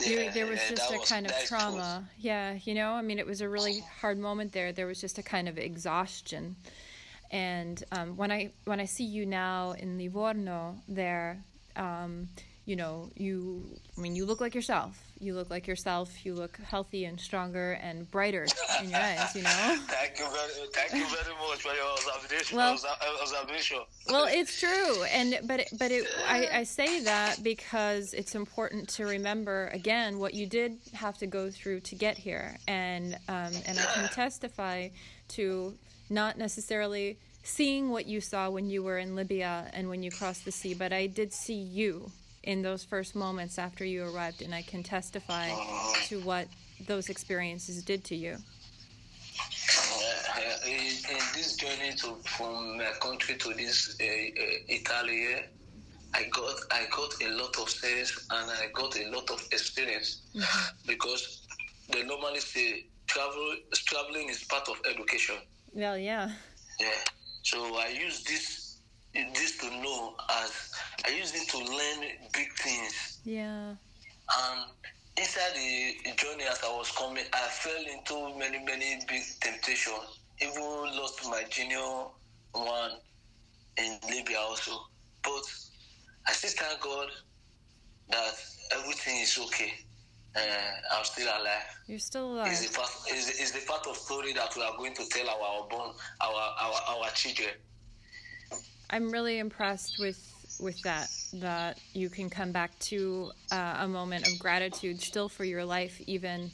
Yeah, 0.00 0.30
there 0.32 0.46
was 0.46 0.60
just 0.68 0.90
a 0.92 0.98
was- 0.98 1.08
kind 1.08 1.24
of 1.26 1.32
that 1.32 1.42
is 1.42 1.48
true. 1.48 1.58
trauma. 1.58 2.08
Yeah, 2.18 2.58
you 2.64 2.74
know, 2.74 2.92
I 2.92 3.02
mean, 3.02 3.18
it 3.18 3.26
was 3.26 3.40
a 3.40 3.48
really 3.48 3.80
hard 4.00 4.18
moment 4.18 4.52
there. 4.52 4.72
There 4.72 4.86
was 4.86 5.00
just 5.00 5.18
a 5.18 5.22
kind 5.22 5.48
of 5.48 5.56
exhaustion. 5.58 6.56
And 7.30 7.82
um, 7.92 8.16
when 8.16 8.30
I 8.30 8.52
when 8.64 8.80
I 8.80 8.84
see 8.86 9.04
you 9.04 9.26
now 9.26 9.72
in 9.72 9.98
Livorno, 9.98 10.76
there, 10.88 11.42
um, 11.76 12.28
you 12.66 12.74
know, 12.74 13.10
you, 13.16 13.62
I 13.96 14.00
mean, 14.00 14.16
you 14.16 14.26
look 14.26 14.40
like 14.40 14.54
yourself. 14.54 15.00
You 15.20 15.34
look 15.34 15.50
like 15.50 15.68
yourself. 15.68 16.26
You 16.26 16.34
look 16.34 16.58
healthy 16.58 17.04
and 17.04 17.18
stronger 17.18 17.72
and 17.80 18.10
brighter 18.10 18.46
in 18.82 18.90
your 18.90 18.98
eyes, 18.98 19.34
you 19.36 19.42
know? 19.42 19.50
thank 19.86 20.18
you 20.18 20.26
very, 20.26 20.68
thank 20.72 20.92
you 20.92 21.06
very 21.06 21.34
much 21.48 21.62
for 21.62 21.72
your 21.72 21.92
observation. 22.14 22.56
Well- 22.56 22.76
observation. 23.22 23.78
well 24.08 24.26
it's 24.28 24.58
true 24.60 25.02
and 25.04 25.38
but 25.46 25.60
it- 25.60 25.68
but 25.78 25.90
it, 25.90 26.06
I, 26.28 26.48
I 26.60 26.62
say 26.64 27.00
that 27.04 27.42
because 27.42 28.14
it's 28.14 28.34
important 28.34 28.88
to 28.90 29.04
remember 29.04 29.68
again 29.72 30.18
what 30.18 30.34
you 30.34 30.46
did 30.46 30.76
have 30.92 31.16
to 31.18 31.26
go 31.26 31.50
through 31.50 31.80
to 31.80 31.94
get 31.94 32.16
here 32.18 32.56
and 32.68 33.14
um, 33.28 33.52
and 33.66 33.78
I 33.78 33.84
can 33.94 34.08
testify 34.10 34.88
to 35.28 35.74
not 36.10 36.38
necessarily 36.38 37.18
seeing 37.42 37.90
what 37.90 38.06
you 38.06 38.20
saw 38.20 38.50
when 38.50 38.68
you 38.70 38.82
were 38.82 38.98
in 38.98 39.14
Libya 39.14 39.70
and 39.72 39.88
when 39.88 40.02
you 40.02 40.10
crossed 40.10 40.44
the 40.44 40.52
sea 40.52 40.74
but 40.74 40.92
I 40.92 41.06
did 41.06 41.32
see 41.32 41.54
you 41.54 42.10
in 42.42 42.62
those 42.62 42.84
first 42.84 43.14
moments 43.14 43.58
after 43.58 43.84
you 43.84 44.04
arrived 44.04 44.42
and 44.42 44.54
I 44.54 44.62
can 44.62 44.82
testify 44.82 45.48
to 46.08 46.20
what 46.20 46.48
those 46.86 47.08
experiences 47.08 47.82
did 47.82 48.04
to 48.04 48.14
you 48.16 48.36
Uh, 50.36 50.68
in, 50.68 50.92
in 51.14 51.22
this 51.34 51.56
journey 51.56 51.92
to 51.96 52.08
from 52.36 52.78
my 52.78 52.92
country 53.00 53.34
to 53.36 53.52
this 53.54 53.96
uh, 54.00 54.04
uh, 54.04 54.76
Italy, 54.78 55.36
I 56.14 56.22
got 56.30 56.56
I 56.70 56.82
got 56.98 57.10
a 57.22 57.28
lot 57.40 57.54
of 57.58 57.68
sense 57.68 58.10
and 58.30 58.50
I 58.50 58.66
got 58.72 58.96
a 58.98 59.06
lot 59.10 59.30
of 59.30 59.40
experience 59.52 60.22
because 60.86 61.22
they 61.92 62.02
normally 62.04 62.40
say 62.40 62.86
travel 63.06 63.48
traveling 63.90 64.28
is 64.28 64.44
part 64.44 64.68
of 64.68 64.76
education. 64.92 65.36
Well 65.76 65.98
yeah 65.98 66.30
Yeah. 66.80 67.00
So 67.44 67.58
I 67.76 67.88
use 67.88 68.24
this 68.24 68.80
this 69.14 69.56
to 69.58 69.70
know 69.70 70.14
as 70.42 70.52
I 71.06 71.10
use 71.10 71.32
it 71.34 71.48
to 71.50 71.58
learn 71.58 72.00
big 72.34 72.48
things. 72.62 73.20
yeah 73.24 73.76
And 74.38 74.60
inside 75.16 75.54
the 75.54 76.12
journey 76.16 76.44
as 76.44 76.60
I 76.64 76.72
was 76.76 76.90
coming, 76.92 77.24
I 77.32 77.48
fell 77.48 77.84
into 77.94 78.38
many, 78.38 78.58
many 78.64 78.98
big 79.08 79.22
temptations. 79.40 80.20
Even 80.42 80.98
lost 80.98 81.20
my 81.30 81.44
junior 81.48 82.08
one 82.52 82.92
in 83.78 83.98
Libya 84.10 84.38
also. 84.38 84.72
But 85.22 85.44
I 86.28 86.32
still 86.32 86.50
thank 86.58 86.82
God 86.82 87.08
that 88.10 88.34
everything 88.78 89.20
is 89.20 89.38
okay. 89.46 89.72
Uh, 90.36 90.40
I'm 90.92 91.04
still 91.04 91.28
alive. 91.28 91.62
you're 91.86 91.98
still 91.98 92.32
alive 92.34 92.48
It's 92.52 92.68
the, 92.68 92.76
part, 92.76 92.90
it's, 93.06 93.52
the- 93.52 93.58
the 93.60 93.66
part 93.66 93.86
of 93.86 93.96
story 93.96 94.32
that 94.34 94.54
we 94.56 94.62
are 94.62 94.76
going 94.76 94.94
to 94.94 95.08
tell 95.08 95.28
our 95.30 95.66
born, 95.68 95.90
our, 96.20 96.34
our, 96.60 96.74
our 96.88 97.10
children. 97.14 97.50
I'm 98.90 99.10
really 99.10 99.38
impressed 99.38 99.98
with 99.98 100.32
with 100.58 100.80
that 100.82 101.10
that 101.34 101.78
you 101.92 102.08
can 102.08 102.30
come 102.30 102.50
back 102.50 102.78
to 102.78 103.30
uh, 103.52 103.74
a 103.80 103.88
moment 103.88 104.26
of 104.26 104.38
gratitude 104.38 105.00
still 105.02 105.28
for 105.28 105.44
your 105.44 105.64
life 105.64 106.00
even 106.06 106.50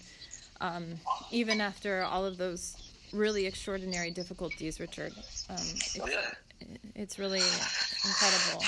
um, 0.61 0.95
even 1.31 1.61
after 1.61 2.03
all 2.03 2.25
of 2.27 2.37
those 2.37 2.75
really 3.13 3.47
extraordinary 3.47 4.11
difficulties 4.11 4.81
Richard 4.81 5.13
um, 5.51 5.57
it's, 5.61 5.97
Yeah. 5.97 6.35
it's 6.97 7.19
really 7.19 7.43
incredible 8.05 8.65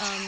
um, 0.00 0.22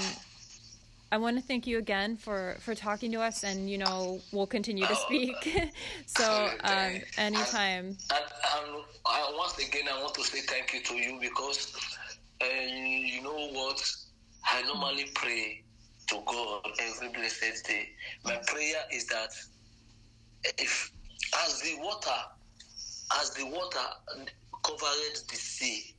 I 1.11 1.17
want 1.17 1.37
to 1.39 1.43
thank 1.43 1.67
you 1.67 1.79
again 1.79 2.17
for 2.17 2.57
for 2.61 2.75
talking 2.75 3.11
to 3.13 3.21
us 3.21 3.43
and 3.43 3.71
you 3.71 3.79
know 3.79 4.21
we'll 4.31 4.47
continue 4.47 4.87
to 4.87 4.95
speak 4.95 5.73
so 6.07 6.51
um, 6.65 7.01
anytime 7.17 7.97
And, 8.13 8.25
and 8.57 8.85
I, 9.07 9.35
once 9.37 9.59
again, 9.59 9.85
I 9.91 10.03
want 10.03 10.15
to 10.15 10.23
say 10.23 10.41
thank 10.43 10.75
you 10.75 10.83
to 10.83 10.95
you 10.95 11.19
because 11.21 11.75
uh, 12.43 12.47
you 12.47 13.23
know 13.23 13.49
what? 13.53 13.83
I 14.45 14.63
normally 14.63 15.07
pray 15.15 15.63
to 16.09 16.21
God 16.27 16.63
every 16.81 17.09
blessed 17.09 17.65
day. 17.67 17.89
My 18.25 18.39
prayer 18.47 18.83
is 18.93 19.07
that 19.07 19.31
if 20.59 20.93
as 21.47 21.61
the 21.63 21.77
water, 21.81 22.21
as 23.21 23.31
the 23.31 23.47
water 23.47 23.87
covered 24.63 25.17
the 25.31 25.37
sea, 25.37 25.95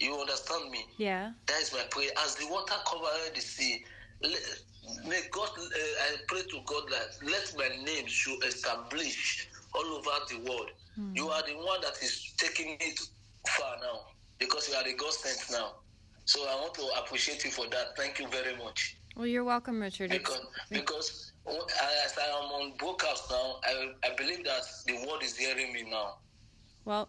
you 0.00 0.14
understand 0.14 0.70
me? 0.70 0.84
yeah 0.96 1.32
That 1.46 1.60
is 1.60 1.72
my 1.72 1.84
prayer. 1.90 2.10
As 2.24 2.34
the 2.36 2.46
water 2.48 2.74
covered 2.86 3.34
the 3.34 3.40
sea, 3.40 3.82
let, 4.22 4.38
may 5.06 5.20
God, 5.32 5.48
uh, 5.58 6.04
I 6.06 6.16
pray 6.28 6.42
to 6.42 6.58
God 6.66 6.84
that 6.90 7.08
let 7.30 7.54
my 7.56 7.84
name 7.84 8.06
should 8.06 8.42
establish 8.44 9.48
all 9.74 9.84
over 9.84 10.10
the 10.30 10.38
world. 10.48 10.70
You 11.14 11.28
are 11.28 11.42
the 11.46 11.54
one 11.54 11.80
that 11.82 11.94
is 12.02 12.34
taking 12.38 12.76
it 12.80 12.98
far 13.46 13.76
now 13.80 14.00
because 14.40 14.68
you 14.68 14.74
are 14.74 14.84
the 14.84 14.94
God 14.94 15.12
sent 15.12 15.38
now. 15.52 15.70
So 16.24 16.40
I 16.48 16.54
want 16.56 16.74
to 16.74 16.82
appreciate 17.02 17.44
you 17.44 17.50
for 17.50 17.66
that. 17.70 17.96
Thank 17.96 18.18
you 18.18 18.28
very 18.28 18.56
much. 18.56 18.96
well 19.16 19.26
you're 19.26 19.44
welcome 19.44 19.80
Richard 19.80 20.10
Because 20.10 20.40
because 20.70 21.32
as 21.46 22.12
I 22.18 22.26
am 22.38 22.50
on 22.52 22.76
broadcast 22.78 23.24
now, 23.30 23.56
I, 23.64 23.92
I 24.04 24.14
believe 24.16 24.44
that 24.44 24.62
the 24.86 24.94
world 25.06 25.22
is 25.22 25.36
hearing 25.36 25.72
me 25.72 25.88
now. 25.90 26.14
Well, 26.84 27.08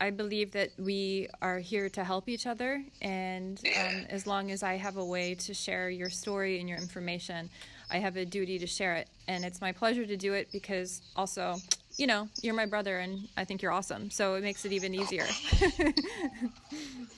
I 0.00 0.10
believe 0.10 0.52
that 0.52 0.70
we 0.78 1.28
are 1.40 1.58
here 1.58 1.88
to 1.90 2.04
help 2.04 2.28
each 2.28 2.46
other, 2.46 2.82
and 3.00 3.60
um, 3.78 4.06
as 4.10 4.26
long 4.26 4.50
as 4.50 4.62
I 4.62 4.74
have 4.74 4.96
a 4.96 5.04
way 5.04 5.34
to 5.36 5.54
share 5.54 5.90
your 5.90 6.10
story 6.10 6.60
and 6.60 6.68
your 6.68 6.78
information, 6.78 7.50
I 7.90 7.98
have 7.98 8.16
a 8.16 8.24
duty 8.24 8.58
to 8.58 8.66
share 8.66 8.96
it. 8.96 9.08
And 9.26 9.44
it's 9.44 9.60
my 9.60 9.72
pleasure 9.72 10.06
to 10.06 10.16
do 10.16 10.34
it 10.34 10.48
because 10.52 11.02
also, 11.16 11.56
you 11.96 12.06
know, 12.06 12.28
you're 12.42 12.54
my 12.54 12.66
brother, 12.66 12.98
and 12.98 13.28
I 13.36 13.44
think 13.44 13.62
you're 13.62 13.72
awesome. 13.72 14.10
So 14.10 14.34
it 14.34 14.42
makes 14.42 14.64
it 14.64 14.72
even 14.72 14.94
easier. 14.94 15.24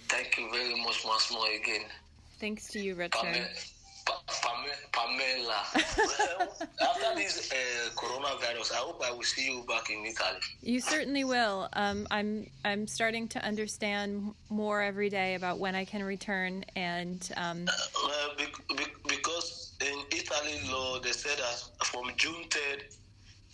Thank 0.08 0.38
you 0.38 0.50
very 0.50 0.82
much 0.82 1.04
once 1.04 1.30
more 1.32 1.46
again. 1.48 1.86
Thanks 2.38 2.68
to 2.68 2.80
you. 2.80 2.94
Richard. 2.94 3.48
Pa- 4.10 4.22
Pame- 4.42 4.88
Pamela. 4.92 5.62
well, 5.98 6.56
after 6.82 7.14
this 7.16 7.52
uh, 7.52 7.90
coronavirus, 7.94 8.72
I 8.72 8.76
hope 8.76 9.02
I 9.04 9.10
will 9.10 9.22
see 9.22 9.46
you 9.52 9.64
back 9.68 9.90
in 9.90 10.04
Italy. 10.04 10.40
You 10.62 10.80
certainly 10.80 11.24
will. 11.24 11.68
Um, 11.74 12.06
I'm 12.10 12.46
I'm 12.64 12.86
starting 12.86 13.28
to 13.28 13.44
understand 13.44 14.34
more 14.48 14.82
every 14.82 15.08
day 15.10 15.34
about 15.34 15.58
when 15.58 15.74
I 15.74 15.84
can 15.84 16.02
return, 16.02 16.64
and 16.76 17.28
um, 17.36 17.66
Well, 18.04 18.30
bec- 18.38 18.76
bec- 18.76 19.02
because 19.08 19.72
in 19.80 19.98
Italy 20.10 20.60
law, 20.70 20.98
they 21.00 21.12
said 21.12 21.38
that 21.38 21.84
from 21.86 22.10
June 22.16 22.44
3rd, 22.48 22.82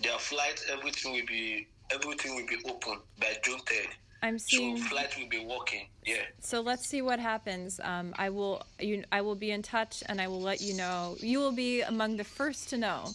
their 0.02 0.18
flight, 0.18 0.62
everything 0.70 1.12
will 1.12 1.26
be 1.26 1.66
everything 1.92 2.34
will 2.34 2.46
be 2.46 2.58
open 2.68 2.98
by 3.20 3.34
June 3.44 3.60
3rd. 3.60 3.88
I'm 4.22 4.38
So 4.38 4.56
seeing. 4.56 4.78
flight 4.78 5.16
will 5.18 5.28
be 5.28 5.44
working. 5.44 5.88
Yeah. 6.04 6.16
So 6.40 6.60
let's 6.60 6.88
see 6.88 7.02
what 7.02 7.18
happens. 7.18 7.80
Um, 7.82 8.14
I 8.18 8.30
will 8.30 8.62
you, 8.80 9.04
I 9.12 9.20
will 9.20 9.34
be 9.34 9.50
in 9.50 9.62
touch 9.62 10.02
and 10.06 10.20
I 10.20 10.28
will 10.28 10.40
let 10.40 10.60
you 10.60 10.74
know. 10.74 11.16
You 11.20 11.38
will 11.40 11.52
be 11.52 11.82
among 11.82 12.16
the 12.16 12.24
first 12.24 12.70
to 12.70 12.78
know 12.78 13.10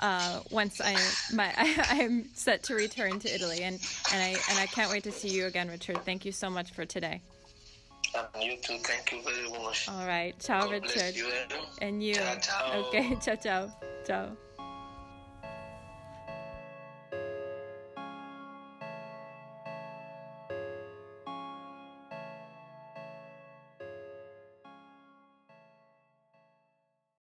uh, 0.00 0.40
once 0.50 0.80
I 0.80 0.96
my 1.32 1.52
I, 1.56 2.00
am 2.02 2.28
set 2.34 2.64
to 2.64 2.74
return 2.74 3.18
to 3.20 3.32
Italy 3.32 3.62
and 3.62 3.78
and 4.12 4.22
I 4.22 4.28
and 4.50 4.58
I 4.58 4.66
can't 4.66 4.90
wait 4.90 5.04
to 5.04 5.12
see 5.12 5.28
you 5.28 5.46
again, 5.46 5.68
Richard. 5.68 5.98
Thank 6.04 6.24
you 6.24 6.32
so 6.32 6.50
much 6.50 6.72
for 6.72 6.84
today. 6.84 7.20
And 8.34 8.42
you 8.42 8.56
too. 8.56 8.78
Thank 8.78 9.12
you 9.12 9.22
very 9.22 9.50
much. 9.62 9.88
All 9.88 10.06
right, 10.06 10.36
ciao, 10.40 10.62
God 10.62 10.72
Richard, 10.72 11.14
you. 11.14 11.30
and 11.80 12.02
you. 12.02 12.14
Ciao, 12.14 12.38
ciao. 12.38 12.72
Okay, 12.88 13.14
ciao, 13.20 13.36
ciao, 13.36 13.72
ciao. 14.04 14.36